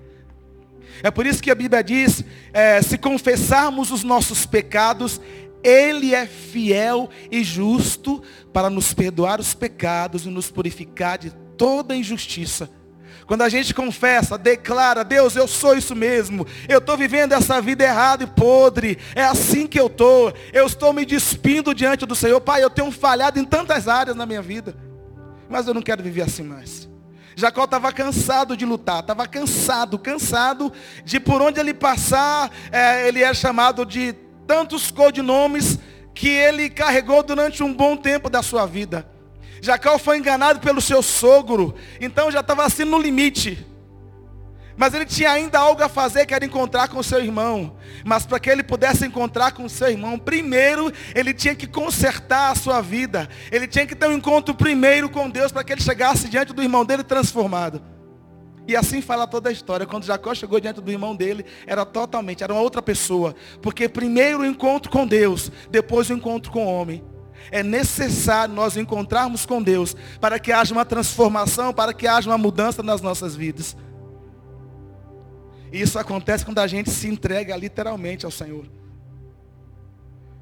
[1.02, 5.18] É por isso que a Bíblia diz, é, se confessarmos os nossos pecados,
[5.64, 11.96] Ele é fiel e justo para nos perdoar os pecados e nos purificar de toda
[11.96, 12.70] injustiça.
[13.28, 16.46] Quando a gente confessa, declara, Deus, eu sou isso mesmo.
[16.66, 18.96] Eu estou vivendo essa vida errada e podre.
[19.14, 20.32] É assim que eu estou.
[20.50, 22.40] Eu estou me despindo diante do Senhor.
[22.40, 24.74] Pai, eu tenho falhado em tantas áreas na minha vida.
[25.46, 26.88] Mas eu não quero viver assim mais.
[27.36, 30.72] Jacó estava cansado de lutar, estava cansado, cansado
[31.04, 34.14] de por onde ele passar, é, ele é chamado de
[34.46, 35.78] tantos codinomes
[36.14, 39.06] que ele carregou durante um bom tempo da sua vida.
[39.60, 43.66] Jacó foi enganado pelo seu sogro, então já estava assim no limite.
[44.78, 47.76] Mas ele tinha ainda algo a fazer, que era encontrar com seu irmão.
[48.04, 52.54] Mas para que ele pudesse encontrar com seu irmão, primeiro ele tinha que consertar a
[52.54, 53.28] sua vida.
[53.50, 56.62] Ele tinha que ter um encontro primeiro com Deus para que ele chegasse diante do
[56.62, 57.82] irmão dele transformado.
[58.68, 59.84] E assim fala toda a história.
[59.84, 63.34] Quando Jacó chegou diante do irmão dele, era totalmente, era uma outra pessoa.
[63.60, 67.02] Porque primeiro o encontro com Deus, depois o encontro com o homem.
[67.50, 72.38] É necessário nós encontrarmos com Deus para que haja uma transformação, para que haja uma
[72.38, 73.76] mudança nas nossas vidas.
[75.72, 78.66] E isso acontece quando a gente se entrega literalmente ao Senhor.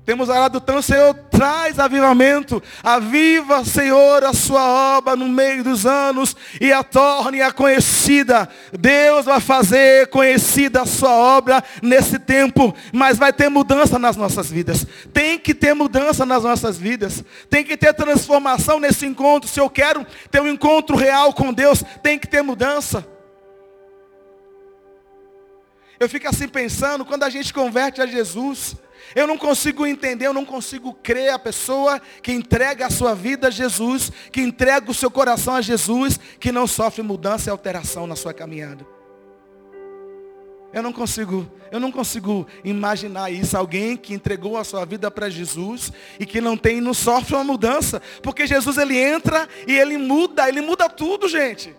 [0.07, 2.63] Temos orado tanto, Senhor, traz avivamento.
[2.81, 8.49] Aviva, Senhor, a sua obra no meio dos anos e a torne-a conhecida.
[8.73, 14.49] Deus vai fazer conhecida a sua obra nesse tempo, mas vai ter mudança nas nossas
[14.49, 14.87] vidas.
[15.13, 17.25] Tem que ter mudança nas nossas vidas.
[17.51, 19.51] Tem que ter transformação nesse encontro.
[19.51, 23.05] Se eu quero ter um encontro real com Deus, tem que ter mudança.
[25.99, 28.77] Eu fico assim pensando, quando a gente converte a Jesus,
[29.15, 33.49] eu não consigo entender, eu não consigo crer a pessoa que entrega a sua vida
[33.49, 38.07] a Jesus, que entrega o seu coração a Jesus, que não sofre mudança e alteração
[38.07, 38.87] na sua caminhada.
[40.73, 45.31] Eu não consigo, eu não consigo imaginar isso, alguém que entregou a sua vida para
[45.31, 45.91] Jesus
[46.21, 50.49] e que não tem, não sofre uma mudança, porque Jesus ele entra e ele muda,
[50.49, 51.75] ele muda tudo, gente.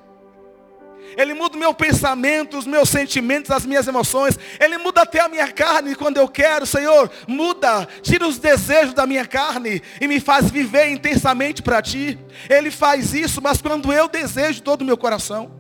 [1.16, 4.38] Ele muda o meu pensamento, os meus sentimentos, as minhas emoções.
[4.60, 7.10] Ele muda até a minha carne quando eu quero, Senhor.
[7.28, 12.18] Muda, tira os desejos da minha carne e me faz viver intensamente para Ti.
[12.50, 15.57] Ele faz isso, mas quando eu desejo todo o meu coração.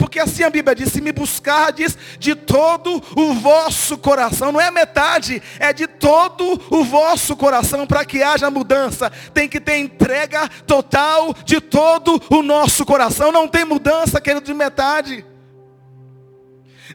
[0.00, 4.70] Porque assim a Bíblia diz, se me buscardes de todo o vosso coração, não é
[4.70, 9.12] metade, é de todo o vosso coração, para que haja mudança.
[9.34, 13.30] Tem que ter entrega total de todo o nosso coração.
[13.30, 15.22] Não tem mudança, querido, de metade.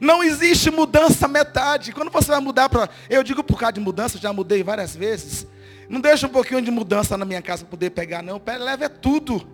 [0.00, 1.92] Não existe mudança metade.
[1.92, 2.90] Quando você vai mudar para.
[3.08, 5.46] Eu digo por causa de mudança, já mudei várias vezes.
[5.88, 8.42] Não deixa um pouquinho de mudança na minha casa para poder pegar, não.
[8.58, 9.46] Leva é tudo.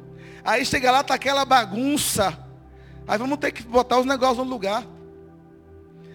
[0.42, 2.50] Aí chega lá, está aquela bagunça.
[3.06, 4.86] Aí vamos ter que botar os negócios no lugar.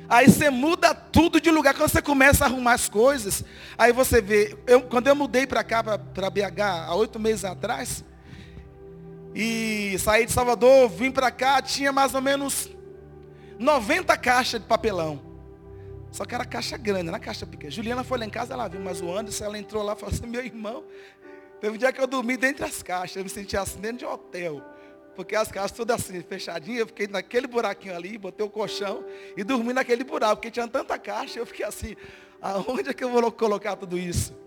[0.10, 1.73] Aí você muda tudo de lugar.
[1.73, 3.43] Quando você começa a arrumar as coisas,
[3.78, 4.58] aí você vê.
[4.65, 8.06] Eu, quando eu mudei para cá, para BH, há oito meses atrás,
[9.36, 12.69] e saí de Salvador, vim para cá, tinha mais ou menos
[13.60, 15.19] 90 caixas de papelão.
[16.10, 17.69] Só que era caixa grande, não caixa pequena.
[17.69, 20.15] Juliana foi lá em casa, ela viu, mas o Anderson, ela entrou lá e falou
[20.15, 20.86] assim, meu irmão,
[21.60, 24.06] teve um dia que eu dormi dentro das caixas, eu me sentia assim dentro de
[24.06, 24.63] um hotel
[25.17, 29.03] porque as casas todas assim, fechadinhas, eu fiquei naquele buraquinho ali, botei o colchão
[29.36, 31.95] e dormi naquele buraco, porque tinha tanta caixa, eu fiquei assim,
[32.39, 34.38] aonde é que eu vou colocar tudo isso?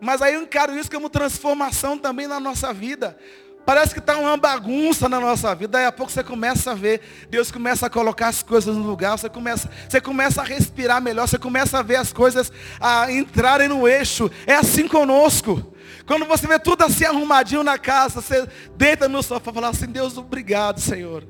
[0.00, 3.18] Mas aí eu encaro isso como transformação também na nossa vida.
[3.66, 5.72] Parece que está uma bagunça na nossa vida.
[5.72, 9.18] Daí a pouco você começa a ver, Deus começa a colocar as coisas no lugar,
[9.18, 13.66] você começa, você começa a respirar melhor, você começa a ver as coisas a entrarem
[13.66, 14.30] no eixo.
[14.46, 15.74] É assim conosco.
[16.08, 19.84] Quando você vê tudo assim arrumadinho na casa, você deita no sofá e fala assim,
[19.84, 21.28] Deus, obrigado, Senhor.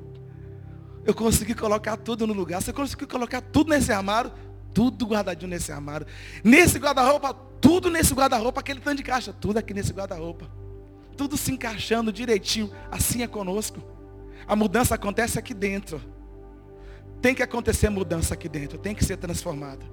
[1.04, 2.62] Eu consegui colocar tudo no lugar.
[2.62, 4.30] Você conseguiu colocar tudo nesse armário,
[4.72, 6.06] tudo guardadinho nesse armário.
[6.44, 10.48] Nesse guarda-roupa, tudo nesse guarda-roupa, aquele tanto de caixa, tudo aqui nesse guarda-roupa.
[11.16, 12.70] Tudo se encaixando direitinho.
[12.88, 13.82] Assim é conosco.
[14.46, 16.00] A mudança acontece aqui dentro.
[17.20, 18.78] Tem que acontecer mudança aqui dentro.
[18.78, 19.84] Tem que ser transformada.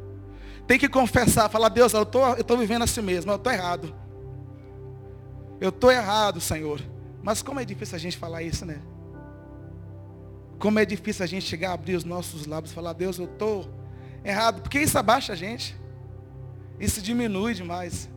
[0.67, 4.04] Tem que confessar, falar, Deus, eu estou vivendo assim mesmo, eu estou errado.
[5.65, 6.80] Eu estou errado, Senhor.
[7.23, 8.80] Mas como é difícil a gente falar isso, né?
[10.60, 13.25] Como é difícil a gente chegar a abrir os nossos lábios e falar, Deus, eu
[13.25, 13.67] estou
[14.23, 14.62] errado.
[14.62, 15.75] Porque isso abaixa a gente.
[16.80, 18.08] Isso diminui demais.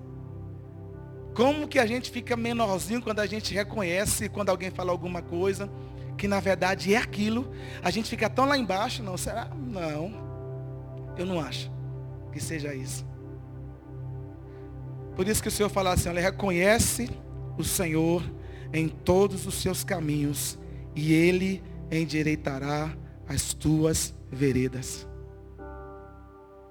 [1.34, 5.70] Como que a gente fica menorzinho quando a gente reconhece, quando alguém fala alguma coisa,
[6.18, 7.50] que na verdade é aquilo.
[7.82, 9.46] A gente fica tão lá embaixo, não, será?
[9.56, 10.12] Não.
[11.16, 11.72] Eu não acho
[12.30, 13.06] que seja isso.
[15.16, 17.08] Por isso que o Senhor fala assim, ele reconhece
[17.58, 18.22] o Senhor
[18.72, 20.58] em todos os seus caminhos,
[20.94, 25.06] e Ele endireitará as tuas veredas.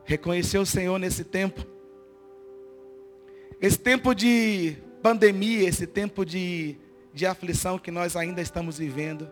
[0.05, 1.65] Reconhecer o Senhor nesse tempo.
[3.59, 6.77] Esse tempo de pandemia, esse tempo de,
[7.13, 9.29] de aflição que nós ainda estamos vivendo.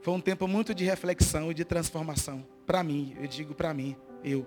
[0.00, 2.46] Foi um tempo muito de reflexão e de transformação.
[2.64, 4.46] Para mim, eu digo para mim, eu.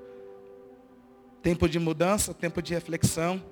[1.41, 3.43] Tempo de mudança, tempo de reflexão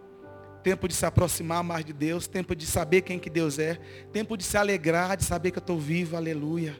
[0.67, 3.75] tempo de se aproximar mais de Deus, tempo de saber quem que Deus é,
[4.11, 6.75] tempo de se alegrar, de saber que eu estou vivo, aleluia.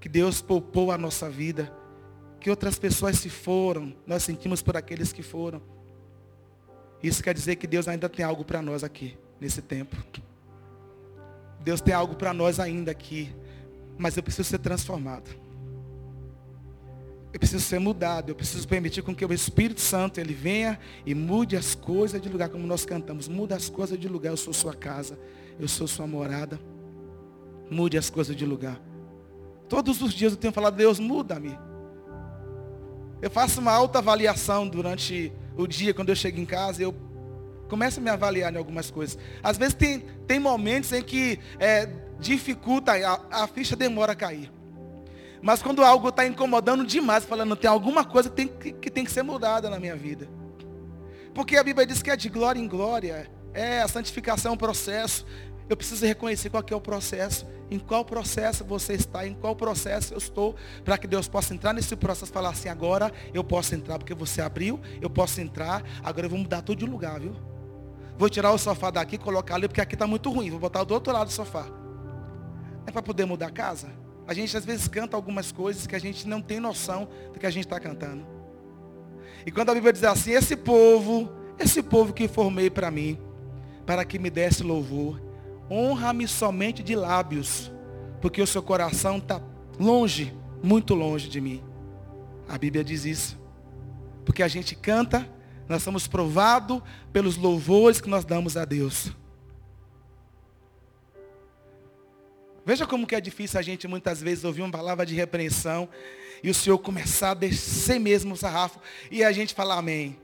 [0.00, 1.70] Que Deus poupou a nossa vida,
[2.40, 5.60] que outras pessoas se foram, nós sentimos por aqueles que foram.
[7.02, 9.94] Isso quer dizer que Deus ainda tem algo para nós aqui, nesse tempo.
[11.60, 13.30] Deus tem algo para nós ainda aqui,
[13.98, 15.28] mas eu preciso ser transformado.
[17.34, 21.16] Eu preciso ser mudado, eu preciso permitir com que o Espírito Santo ele venha e
[21.16, 23.26] mude as coisas de lugar, como nós cantamos.
[23.26, 25.18] Muda as coisas de lugar, eu sou sua casa,
[25.58, 26.60] eu sou sua morada.
[27.68, 28.80] Mude as coisas de lugar.
[29.68, 31.58] Todos os dias eu tenho falado, Deus, muda-me.
[33.20, 36.94] Eu faço uma alta avaliação durante o dia, quando eu chego em casa, eu
[37.68, 39.18] começo a me avaliar em algumas coisas.
[39.42, 44.52] Às vezes tem, tem momentos em que é, dificulta, a, a ficha demora a cair.
[45.44, 49.04] Mas quando algo está incomodando demais, falando, tem alguma coisa que tem que, que tem
[49.04, 50.26] que ser mudada na minha vida.
[51.34, 53.30] Porque a Bíblia diz que é de glória em glória.
[53.52, 55.26] É, a santificação é um processo.
[55.68, 57.46] Eu preciso reconhecer qual é o processo.
[57.70, 61.74] Em qual processo você está, em qual processo eu estou, para que Deus possa entrar
[61.74, 65.82] nesse processo e falar assim, agora eu posso entrar, porque você abriu, eu posso entrar,
[66.02, 67.34] agora eu vou mudar tudo de lugar, viu?
[68.16, 70.48] Vou tirar o sofá daqui, colocar ali, porque aqui está muito ruim.
[70.48, 71.66] Vou botar do outro lado do sofá.
[72.86, 74.03] É para poder mudar a casa?
[74.26, 77.46] A gente às vezes canta algumas coisas que a gente não tem noção do que
[77.46, 78.26] a gente está cantando.
[79.44, 83.18] E quando a Bíblia diz assim, esse povo, esse povo que formei para mim,
[83.84, 85.20] para que me desse louvor,
[85.70, 87.70] honra-me somente de lábios,
[88.20, 89.40] porque o seu coração está
[89.78, 91.62] longe, muito longe de mim.
[92.48, 93.38] A Bíblia diz isso.
[94.24, 95.28] Porque a gente canta,
[95.68, 96.80] nós somos provados
[97.12, 99.12] pelos louvores que nós damos a Deus.
[102.64, 105.88] Veja como que é difícil a gente muitas vezes ouvir uma palavra de repreensão
[106.42, 110.18] e o Senhor começar a descer mesmo o sarrafo e a gente falar amém.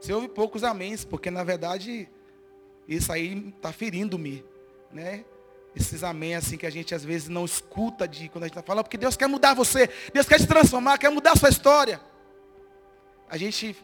[0.00, 2.08] Você ouve poucos améns, porque na verdade
[2.88, 4.44] isso aí está ferindo-me,
[4.90, 5.24] né?
[5.76, 8.62] Esses amém assim que a gente às vezes não escuta de quando a gente está
[8.62, 12.00] falando, porque Deus quer mudar você, Deus quer te transformar, quer mudar a sua história.
[13.28, 13.76] A gente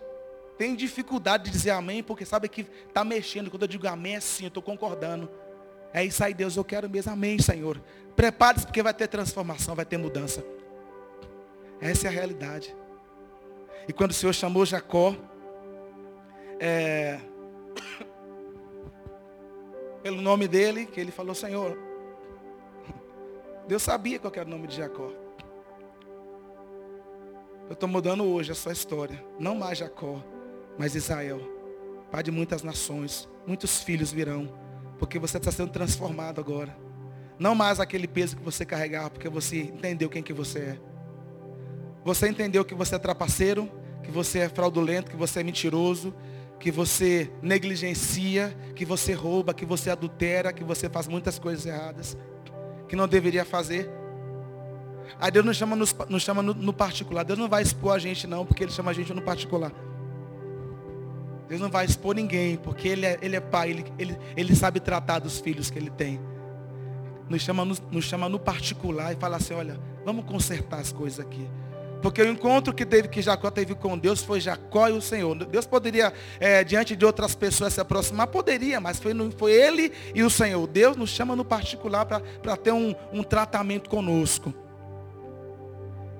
[0.59, 3.51] tem dificuldade de dizer amém, porque sabe que está mexendo.
[3.51, 5.31] Quando eu digo amém, é sim, eu estou concordando.
[5.92, 7.12] É isso aí, Deus, eu quero mesmo.
[7.12, 7.81] Amém, Senhor.
[8.14, 10.44] Prepare-se porque vai ter transformação, vai ter mudança.
[11.81, 12.74] Essa é a realidade.
[13.87, 15.14] E quando o Senhor chamou Jacó,
[16.61, 17.18] é,
[20.03, 21.79] pelo nome dele, que ele falou, Senhor,
[23.66, 25.12] Deus sabia qual era o nome de Jacó.
[27.68, 29.22] Eu estou mudando hoje a sua história.
[29.38, 30.24] Não mais Jacó,
[30.79, 31.40] mas Israel.
[32.11, 33.29] Pai de muitas nações.
[33.46, 34.48] Muitos filhos virão.
[34.99, 36.77] Porque você está sendo transformado agora.
[37.39, 40.79] Não mais aquele peso que você carregava, porque você entendeu quem que você é.
[42.05, 43.71] Você entendeu que você é trapaceiro,
[44.03, 46.15] que você é fraudulento, que você é mentiroso,
[46.59, 52.17] que você negligencia, que você rouba, que você adultera, que você faz muitas coisas erradas,
[52.89, 53.89] que não deveria fazer.
[55.21, 57.25] Aí Deus nos chama, nos, nos chama no, no, particular.
[57.25, 59.73] Deus não vai expor a gente não, porque Ele chama a gente no particular.
[61.49, 64.81] Deus não vai expor ninguém, porque Ele é, ele é pai, ele, ele, ele sabe
[64.81, 66.21] tratar dos filhos que Ele tem.
[67.29, 71.21] Nos chama, nos, nos chama no particular e fala assim, olha, vamos consertar as coisas
[71.21, 71.47] aqui.
[72.01, 75.35] Porque o encontro que, teve, que Jacó teve com Deus foi Jacó e o Senhor.
[75.35, 78.29] Deus poderia, é, diante de outras pessoas, se aproximar?
[78.29, 80.67] Poderia, mas foi, foi Ele e o Senhor.
[80.67, 84.55] Deus nos chama no particular para ter um, um, tratamento conosco.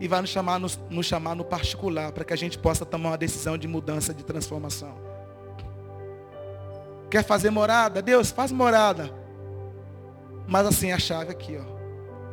[0.01, 3.11] E vai nos chamar, nos, nos chamar no particular, para que a gente possa tomar
[3.11, 5.08] uma decisão de mudança, de transformação.
[7.11, 8.03] Quer fazer morada?
[8.03, 9.11] Deus, faz morada.
[10.47, 11.79] Mas assim, a chave aqui, ó.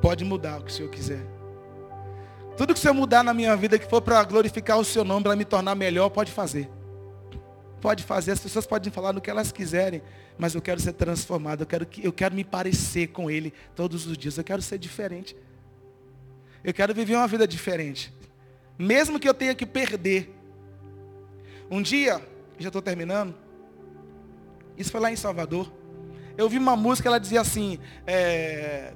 [0.01, 1.25] Pode mudar o que o Senhor quiser.
[2.57, 5.35] Tudo que você mudar na minha vida que for para glorificar o seu nome, para
[5.35, 6.69] me tornar melhor, pode fazer.
[7.81, 10.01] Pode fazer, as pessoas podem falar no que elas quiserem,
[10.37, 14.17] mas eu quero ser transformado, eu quero, eu quero me parecer com Ele todos os
[14.17, 15.35] dias, eu quero ser diferente.
[16.63, 18.13] Eu quero viver uma vida diferente.
[18.79, 20.33] Mesmo que eu tenha que perder.
[21.69, 22.21] Um dia,
[22.57, 23.35] já estou terminando,
[24.77, 25.71] isso foi lá em Salvador.
[26.37, 28.93] Eu vi uma música, ela dizia assim, é,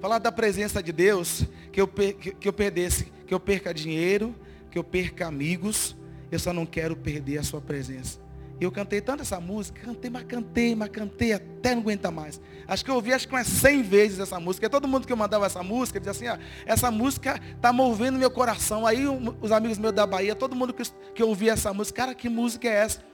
[0.00, 4.34] falar da presença de Deus, que eu, que eu perdesse, que eu perca dinheiro,
[4.70, 5.96] que eu perca amigos,
[6.30, 8.18] eu só não quero perder a sua presença.
[8.60, 12.38] E eu cantei tanto essa música, cantei, mas cantei, mas cantei até não aguentar mais.
[12.68, 14.66] Acho que eu ouvi acho que umas 100 vezes essa música.
[14.66, 18.18] E todo mundo que eu mandava essa música dizia assim, ah, essa música está movendo
[18.18, 18.86] meu coração.
[18.86, 19.06] Aí
[19.40, 20.82] os amigos meus da Bahia, todo mundo que,
[21.14, 23.09] que ouvia essa música, cara, que música é essa?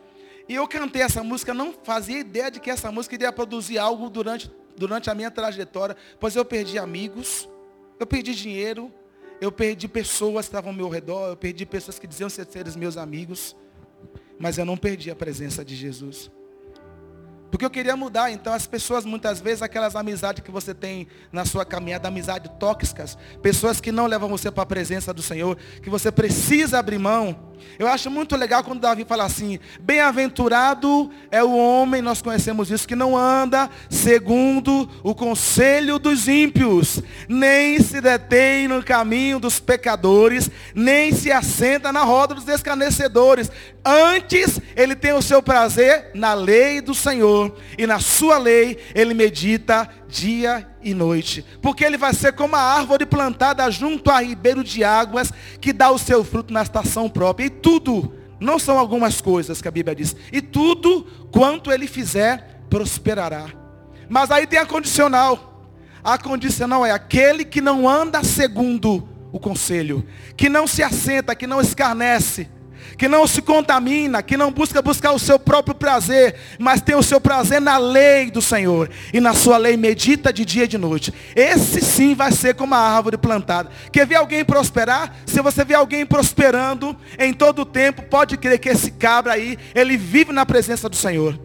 [0.49, 4.09] E eu cantei essa música, não fazia ideia de que essa música iria produzir algo
[4.09, 7.49] durante durante a minha trajetória, pois eu perdi amigos,
[7.99, 8.93] eu perdi dinheiro,
[9.41, 12.77] eu perdi pessoas que estavam ao meu redor, eu perdi pessoas que diziam ser seres
[12.77, 13.57] meus amigos,
[14.39, 16.31] mas eu não perdi a presença de Jesus.
[17.51, 21.45] Porque eu queria mudar, então as pessoas muitas vezes, aquelas amizades que você tem na
[21.45, 25.89] sua caminhada, amizades tóxicas, pessoas que não levam você para a presença do Senhor, que
[25.89, 27.55] você precisa abrir mão.
[27.79, 32.89] Eu acho muito legal quando Davi fala assim, bem-aventurado é o homem, nós conhecemos isso,
[32.89, 40.51] que não anda segundo o conselho dos ímpios, nem se detém no caminho dos pecadores,
[40.75, 43.51] nem se assenta na roda dos escarnecedores.
[43.85, 49.15] Antes, ele tem o seu prazer na lei do Senhor, e na sua lei ele
[49.15, 51.45] medita dia e noite.
[51.61, 55.91] Porque ele vai ser como a árvore plantada junto a ribeiro de águas, que dá
[55.91, 57.47] o seu fruto na estação própria.
[57.47, 62.63] E tudo, não são algumas coisas que a Bíblia diz, e tudo quanto ele fizer,
[62.69, 63.47] prosperará.
[64.09, 65.71] Mas aí tem a condicional.
[66.03, 71.47] A condicional é aquele que não anda segundo o conselho, que não se assenta, que
[71.47, 72.49] não escarnece,
[72.97, 77.03] que não se contamina, que não busca buscar o seu próprio prazer, mas tem o
[77.03, 78.91] seu prazer na lei do Senhor.
[79.13, 81.13] E na sua lei medita de dia e de noite.
[81.35, 83.71] Esse sim vai ser como a árvore plantada.
[83.93, 85.15] Quer ver alguém prosperar?
[85.27, 89.59] Se você vê alguém prosperando em todo o tempo, pode crer que esse cabra aí,
[89.75, 91.39] ele vive na presença do Senhor.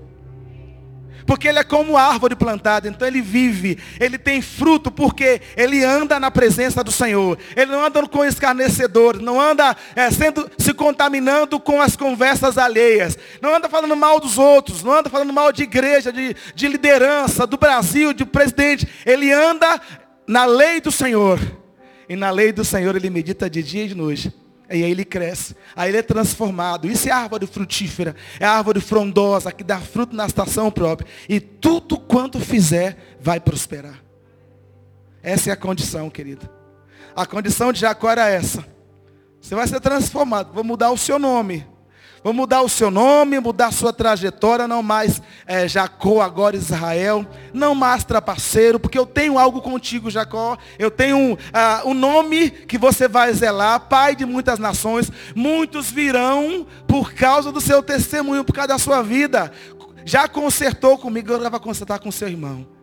[1.25, 6.19] Porque ele é como árvore plantada, então ele vive, ele tem fruto, porque ele anda
[6.19, 7.37] na presença do Senhor.
[7.55, 13.17] Ele não anda com escarnecedores, não anda é, sendo, se contaminando com as conversas alheias,
[13.41, 17.45] não anda falando mal dos outros, não anda falando mal de igreja, de, de liderança,
[17.45, 18.87] do Brasil, de presidente.
[19.05, 19.79] Ele anda
[20.27, 21.39] na lei do Senhor.
[22.07, 24.40] E na lei do Senhor ele medita de dia e de noite.
[24.71, 26.87] E aí ele cresce, aí ele é transformado.
[26.87, 31.07] Isso é árvore frutífera, é árvore frondosa, que dá fruto na estação própria.
[31.27, 34.01] E tudo quanto fizer, vai prosperar.
[35.21, 36.49] Essa é a condição, querido.
[37.15, 38.65] A condição de Jacó era essa.
[39.39, 40.53] Você vai ser transformado.
[40.53, 41.65] Vou mudar o seu nome.
[42.23, 47.25] Vou mudar o seu nome, mudar a sua trajetória, não mais é, Jacó, agora Israel,
[47.51, 50.55] não mais trapaceiro, porque eu tenho algo contigo, Jacó.
[50.77, 55.11] Eu tenho um, uh, um nome que você vai zelar, pai de muitas nações.
[55.35, 59.51] Muitos virão por causa do seu testemunho, por causa da sua vida.
[60.05, 62.80] Já consertou comigo, agora vai consertar com seu irmão.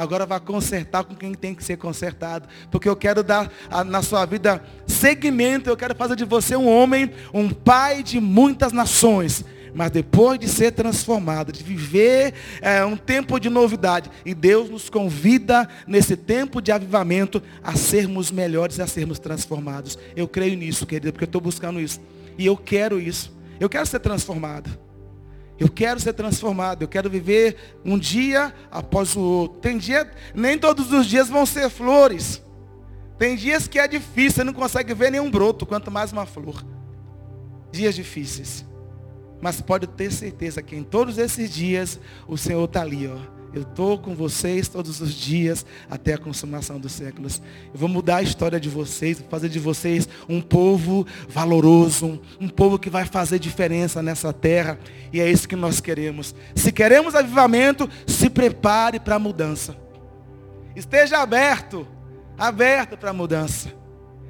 [0.00, 2.48] Agora vai consertar com quem tem que ser consertado.
[2.70, 3.52] Porque eu quero dar
[3.84, 5.68] na sua vida segmento.
[5.68, 9.44] Eu quero fazer de você um homem, um pai de muitas nações.
[9.74, 12.32] Mas depois de ser transformado, de viver
[12.62, 14.10] é, um tempo de novidade.
[14.24, 19.98] E Deus nos convida nesse tempo de avivamento a sermos melhores a sermos transformados.
[20.16, 22.00] Eu creio nisso, querido, porque eu estou buscando isso.
[22.38, 23.36] E eu quero isso.
[23.60, 24.70] Eu quero ser transformado.
[25.60, 29.60] Eu quero ser transformado, eu quero viver um dia após o outro.
[29.60, 32.42] Tem dia, nem todos os dias vão ser flores.
[33.18, 36.64] Tem dias que é difícil, você não consegue ver nenhum broto, quanto mais uma flor.
[37.70, 38.64] Dias difíceis.
[39.42, 43.62] Mas pode ter certeza que em todos esses dias o Senhor está ali, ó eu
[43.62, 47.42] estou com vocês todos os dias até a consumação dos séculos.
[47.72, 52.48] Eu vou mudar a história de vocês, fazer de vocês um povo valoroso, um, um,
[52.48, 54.78] povo que vai fazer diferença nessa terra.
[55.12, 56.34] E é isso que nós queremos.
[56.54, 59.76] Se queremos avivamento, se prepare para a mudança.
[60.76, 61.86] Esteja aberto,
[62.38, 63.74] aberto para a mudança.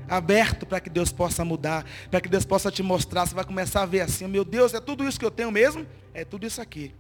[0.09, 3.27] Aberto para que Deus possa mudar, para que Deus possa te mostrar.
[3.27, 5.87] Você vai começar a ver assim, meu Deus, é tudo isso que eu tenho mesmo?
[6.14, 6.95] É tudo isso aqui.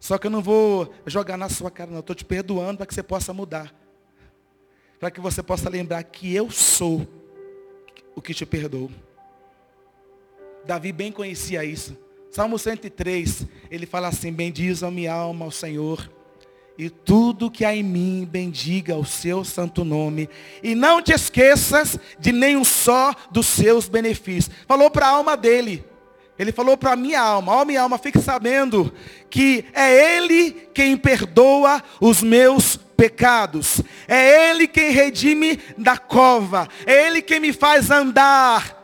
[0.00, 2.00] Só que eu não vou jogar na sua cara, não.
[2.00, 3.74] Estou te perdoando para que você possa mudar.
[4.98, 7.06] Para que você possa lembrar que eu sou
[8.14, 8.90] o que te perdoou.
[10.64, 11.96] Davi bem conhecia isso.
[12.30, 16.10] Salmo 103, ele fala assim, bendiz a minha alma ao Senhor.
[16.76, 20.28] E tudo que há em mim, bendiga o seu santo nome.
[20.62, 24.54] E não te esqueças de nenhum só dos seus benefícios.
[24.66, 25.84] Falou para a alma dele.
[26.38, 28.94] Ele falou para a minha alma, ó minha alma, fique sabendo
[29.28, 33.82] que é Ele quem perdoa os meus pecados.
[34.06, 36.68] É Ele quem redime da cova.
[36.86, 38.78] É Ele quem me faz andar.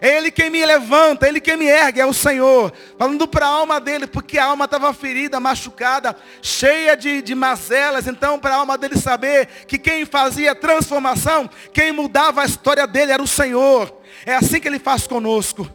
[0.00, 2.72] É Ele quem me levanta, é Ele quem me ergue, é o Senhor.
[2.98, 8.06] Falando para a alma dele, porque a alma estava ferida, machucada, cheia de, de mazelas.
[8.06, 13.12] Então, para a alma dele saber que quem fazia transformação, quem mudava a história dele
[13.12, 13.94] era o Senhor.
[14.24, 15.70] É assim que Ele faz conosco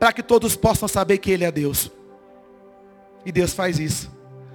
[0.00, 1.90] para que todos possam saber que Ele é Deus.
[3.24, 4.10] E Deus faz isso.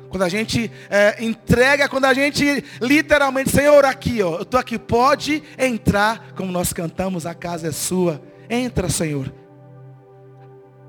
[0.10, 4.80] Quando a gente é, entrega, quando a gente literalmente, Senhor, aqui, ó, eu estou aqui,
[4.80, 8.20] pode entrar, como nós cantamos, a casa é sua.
[8.50, 9.32] Entra, Senhor.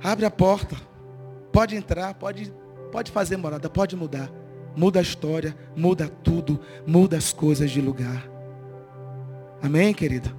[0.03, 0.75] Abre a porta.
[1.53, 2.53] Pode entrar, pode,
[2.91, 4.31] pode fazer morada, pode mudar.
[4.75, 8.27] Muda a história, muda tudo, muda as coisas de lugar.
[9.63, 10.35] Amém, querido?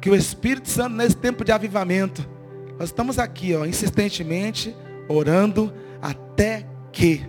[0.00, 2.39] Que o Espírito Santo, nesse tempo de avivamento,
[2.80, 4.74] nós estamos aqui, ó, insistentemente
[5.06, 5.70] orando
[6.00, 7.20] até que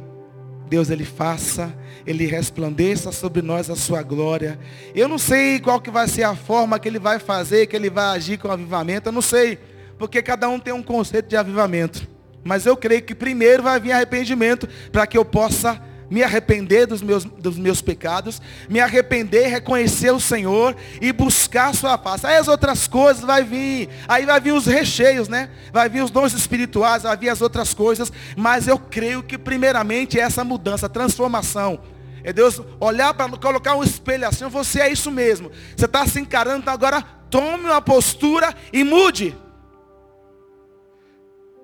[0.70, 1.76] Deus ele faça,
[2.08, 4.58] ele resplandeça sobre nós a sua glória.
[4.96, 7.90] Eu não sei qual que vai ser a forma que ele vai fazer, que ele
[7.90, 9.60] vai agir com o avivamento, eu não sei,
[9.98, 12.08] porque cada um tem um conceito de avivamento.
[12.46, 15.82] Mas eu creio que primeiro vai vir arrependimento para que eu possa
[16.12, 21.74] me arrepender dos meus, dos meus pecados, me arrepender, reconhecer o Senhor e buscar a
[21.74, 22.28] sua face.
[22.28, 25.50] Aí as outras coisas vai vir, aí vai vir os recheios, né?
[25.72, 30.20] Vai vir os dons espirituais, vai vir as outras coisas, mas eu creio que primeiramente
[30.20, 31.80] é essa mudança, transformação.
[32.26, 35.50] É Deus olhar para colocar um espelho assim, você é isso mesmo.
[35.78, 39.34] Você está se encarando, então agora tome uma postura e mude.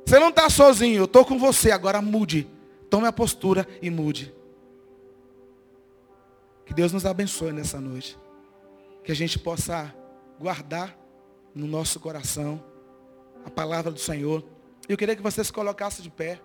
[0.05, 2.47] Você não está sozinho, eu estou com você, agora mude.
[2.89, 4.36] Tome a postura e mude.
[6.67, 8.19] Que Deus nos abençoe nessa noite.
[9.01, 9.95] Que a gente possa
[10.37, 10.97] guardar
[11.55, 12.61] no nosso coração
[13.45, 14.43] a palavra do Senhor.
[14.87, 16.41] Eu queria que você se colocasse de pé.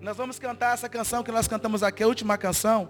[0.00, 2.88] Nós vamos cantar essa canção que nós cantamos aqui, a última canção.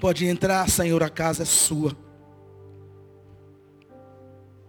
[0.00, 1.94] Pode entrar, Senhor, a casa é sua.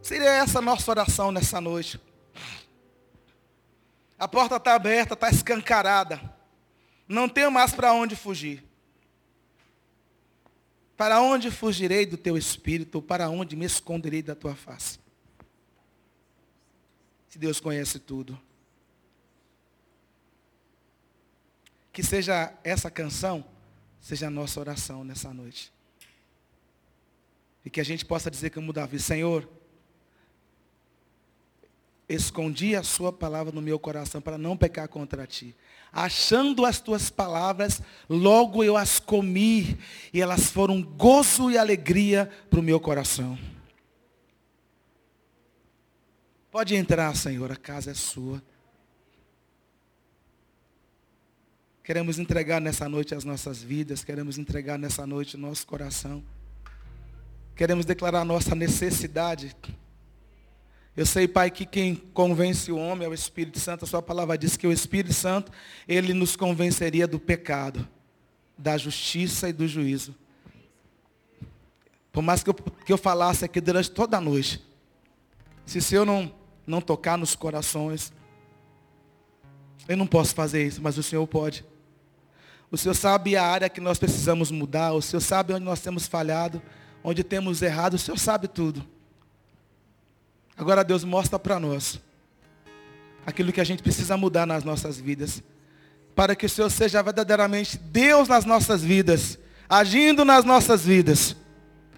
[0.02, 1.98] Seria essa a nossa oração nessa noite.
[4.22, 6.22] A porta está aberta, está escancarada.
[7.08, 8.64] Não tenho mais para onde fugir.
[10.96, 13.02] Para onde fugirei do teu espírito?
[13.02, 15.00] Para onde me esconderei da tua face?
[17.30, 18.40] Se Deus conhece tudo.
[21.92, 23.44] Que seja essa canção,
[24.00, 25.74] seja a nossa oração nessa noite.
[27.66, 29.50] E que a gente possa dizer como Davi, Senhor,
[32.14, 35.56] escondi a sua palavra no meu coração para não pecar contra ti.
[35.92, 39.78] Achando as tuas palavras, logo eu as comi
[40.14, 43.38] e elas foram gozo e alegria para o meu coração.
[46.50, 48.42] Pode entrar, Senhor, a casa é sua.
[51.84, 56.24] Queremos entregar nessa noite as nossas vidas, queremos entregar nessa noite nosso coração.
[57.56, 59.56] Queremos declarar nossa necessidade
[60.96, 63.86] eu sei, Pai, que quem convence o homem é o Espírito Santo.
[63.86, 65.52] A sua palavra diz que o Espírito Santo,
[65.88, 67.88] ele nos convenceria do pecado,
[68.58, 70.14] da justiça e do juízo.
[72.12, 74.62] Por mais que eu, que eu falasse aqui durante toda a noite,
[75.66, 76.34] se o Senhor não,
[76.68, 78.12] não tocar nos corações,
[79.88, 81.66] eu não posso fazer isso, mas o Senhor pode.
[82.70, 86.06] O Senhor sabe a área que nós precisamos mudar, o Senhor sabe onde nós temos
[86.06, 86.62] falhado,
[87.02, 88.86] onde temos errado, o Senhor sabe tudo.
[90.58, 92.00] Agora Deus mostra para nós
[93.26, 95.44] aquilo que a gente precisa mudar nas nossas vidas.
[96.16, 99.40] Para que o Senhor seja verdadeiramente Deus nas nossas vidas,
[99.70, 101.36] agindo nas nossas vidas.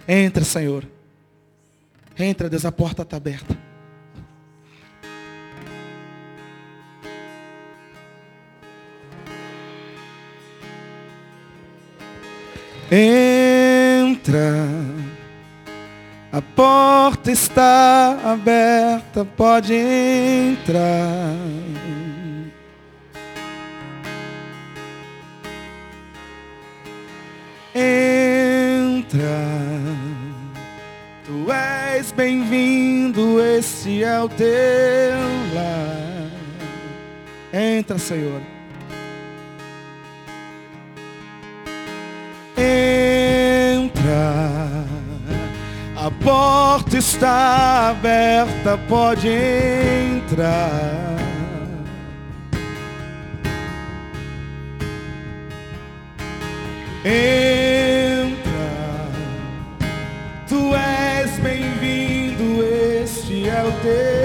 [0.07, 0.87] Entra, Senhor.
[2.17, 3.57] Entra, Deus, a porta está aberta.
[12.91, 14.43] Entra.
[16.33, 21.35] A porta está aberta, pode entrar.
[27.75, 29.19] Entra.
[31.23, 34.47] Tu és bem-vindo, esse é o teu
[35.53, 36.31] lar.
[37.53, 38.52] Entra, Senhor.
[46.23, 51.03] Porta está aberta, pode entrar.
[57.05, 58.41] Entra,
[60.47, 64.22] tu és bem-vindo, este é o teu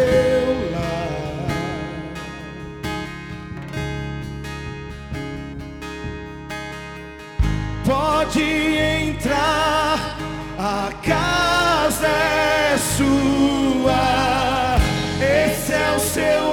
[12.99, 14.77] sua,
[15.21, 16.48] esse é o seu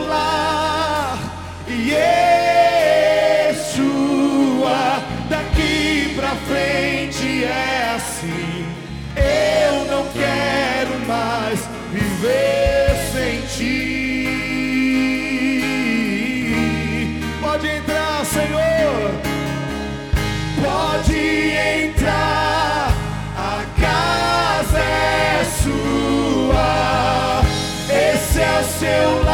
[28.79, 29.24] seu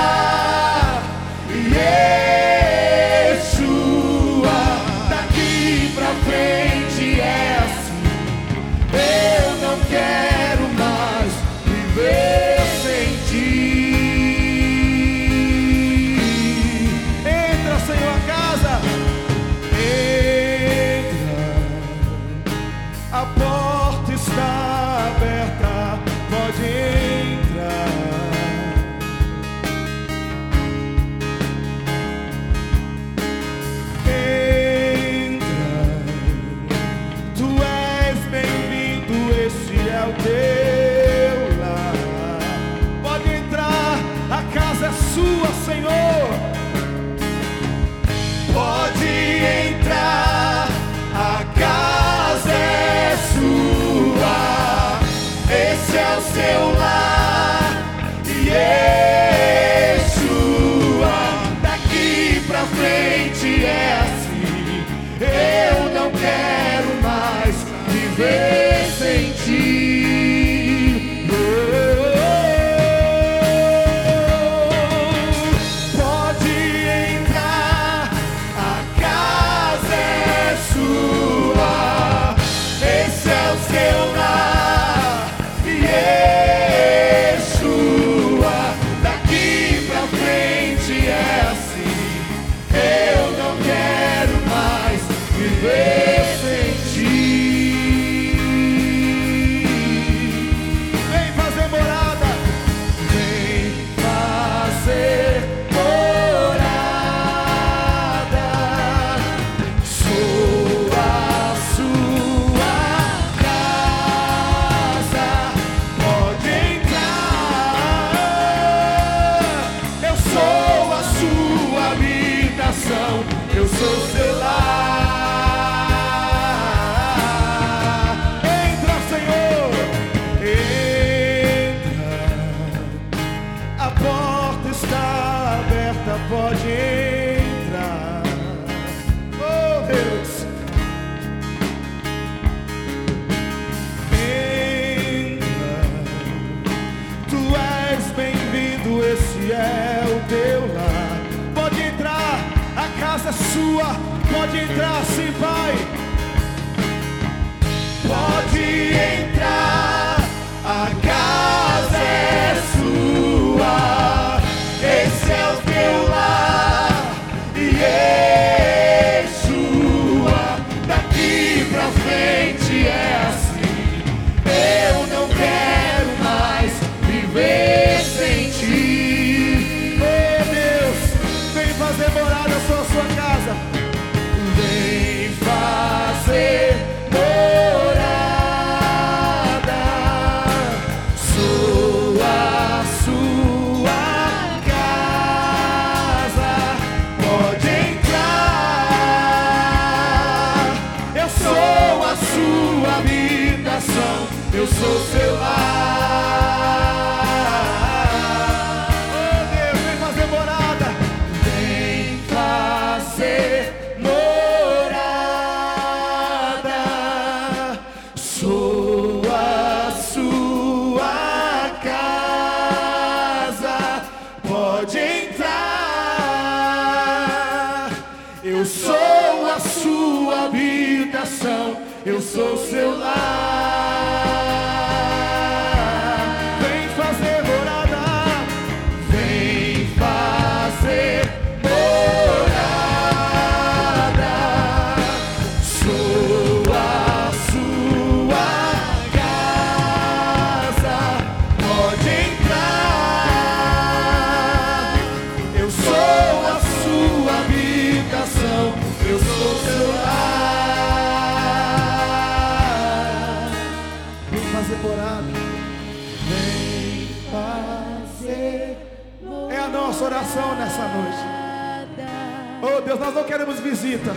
[272.92, 274.12] Deus, nós não queremos visita.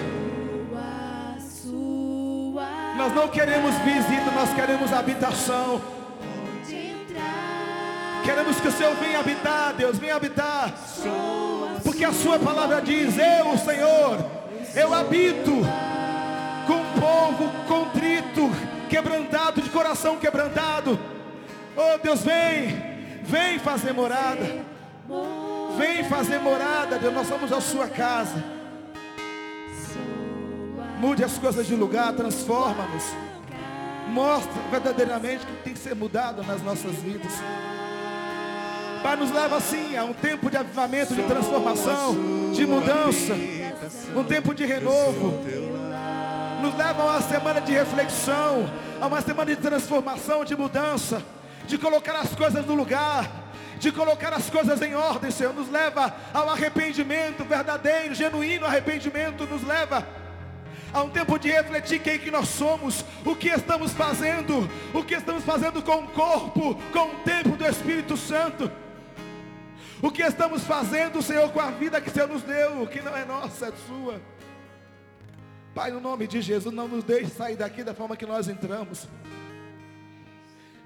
[2.96, 5.80] Nós não queremos visita, nós queremos habitação.
[8.24, 10.74] Queremos que o Senhor venha habitar, Deus, venha habitar.
[11.84, 14.26] Porque a sua palavra diz, eu, Senhor,
[14.74, 15.52] eu habito
[16.66, 18.50] com um povo contrito,
[18.90, 20.98] quebrantado, de coração quebrantado.
[21.76, 24.64] Oh Deus, vem, vem fazer morada.
[25.78, 28.63] Vem fazer morada, Deus, nós somos a sua casa.
[31.04, 33.04] Mude as coisas de lugar, transforma-nos.
[34.08, 37.30] Mostra verdadeiramente o que tem que ser mudado nas nossas vidas.
[39.02, 42.16] Pai, nos leva assim a um tempo de avivamento, de transformação,
[42.54, 43.34] de mudança,
[44.16, 45.44] um tempo de renovo.
[46.62, 48.66] Nos leva a uma semana de reflexão,
[48.98, 51.22] a uma semana de transformação, de mudança,
[51.66, 53.30] de colocar as coisas no lugar,
[53.78, 55.52] de colocar as coisas em ordem, Senhor.
[55.52, 60.23] Nos leva ao arrependimento verdadeiro, genuíno arrependimento, nos leva
[60.94, 65.14] a um tempo de refletir quem que nós somos, o que estamos fazendo, o que
[65.14, 68.70] estamos fazendo com o corpo, com o tempo do Espírito Santo.
[70.00, 73.16] O que estamos fazendo, Senhor, com a vida que o Senhor nos deu, que não
[73.16, 74.20] é nossa, é sua.
[75.74, 79.08] Pai, no nome de Jesus, não nos deixe sair daqui da forma que nós entramos.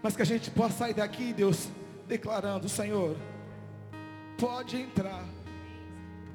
[0.02, 1.68] Mas que a gente possa sair daqui, Deus,
[2.06, 3.14] declarando, Senhor,
[4.38, 5.22] pode entrar.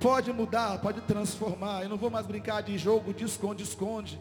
[0.04, 1.84] Pode mudar, pode transformar.
[1.84, 4.20] Eu não vou mais brincar de jogo de esconde-esconde.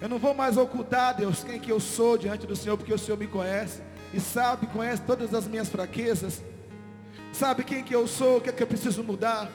[0.00, 2.98] Eu não vou mais ocultar, Deus, quem que eu sou diante do Senhor, porque o
[2.98, 3.82] Senhor me conhece
[4.14, 6.42] e sabe, conhece todas as minhas fraquezas.
[7.34, 9.50] Sabe quem que eu sou, o que é que eu preciso mudar.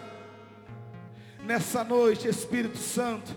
[1.44, 3.36] Nessa noite, Espírito Santo,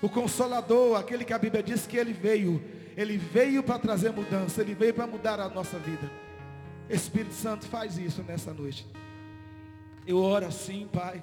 [0.00, 2.62] o Consolador, aquele que a Bíblia diz que ele veio,
[2.96, 6.08] ele veio para trazer mudança, ele veio para mudar a nossa vida.
[6.88, 8.86] Espírito Santo, faz isso nessa noite.
[10.06, 11.22] Eu oro assim, Pai,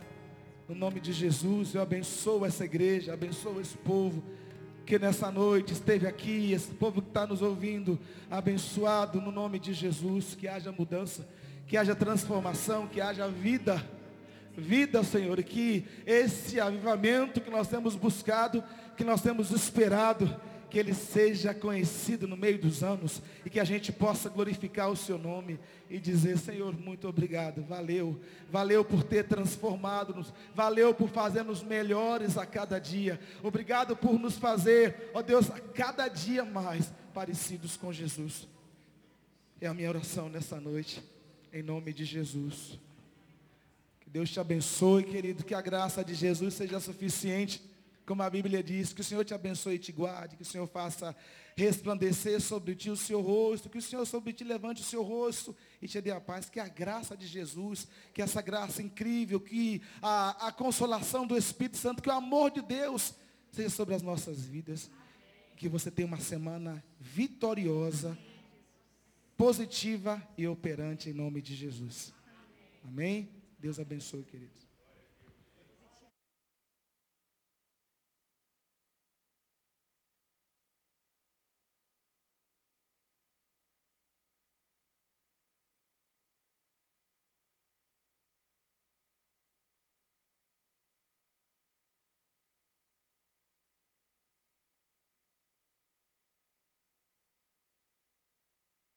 [0.69, 4.23] no nome de Jesus, eu abençoo essa igreja, abençoo esse povo
[4.85, 7.99] que nessa noite esteve aqui, esse povo que está nos ouvindo,
[8.31, 11.27] abençoado no nome de Jesus, que haja mudança,
[11.67, 13.83] que haja transformação, que haja vida,
[14.55, 18.63] vida, Senhor, que esse avivamento que nós temos buscado,
[18.95, 20.33] que nós temos esperado,
[20.69, 24.95] que ele seja conhecido no meio dos anos e que a gente possa glorificar o
[24.95, 25.59] seu nome
[25.89, 32.45] e dizer, Senhor, muito obrigado, valeu, valeu por ter transformado-nos, valeu por fazer-nos melhores a
[32.45, 38.47] cada dia, obrigado por nos fazer, ó Deus, a cada dia mais parecidos com Jesus.
[39.59, 41.01] É a minha oração nessa noite,
[41.51, 42.77] em nome de Jesus.
[44.01, 47.66] Que Deus te abençoe, querido, que a graça de Jesus seja suficiente
[48.07, 50.65] como a Bíblia diz, que o Senhor te abençoe e te guarde, que o Senhor
[50.65, 51.13] faça
[51.57, 55.53] resplandecer sobre ti o seu rosto, que o Senhor sobre ti levante o seu rosto
[55.81, 59.81] e te dê a paz, que a graça de Jesus, que essa graça incrível, que
[60.01, 63.13] a, a consolação do Espírito Santo, que o amor de Deus
[63.51, 64.89] seja sobre as nossas vidas,
[65.57, 68.17] que você tenha uma semana vitoriosa,
[69.35, 72.13] positiva e operante em nome de Jesus.
[72.85, 73.29] Amém?
[73.59, 74.66] Deus abençoe, queridos.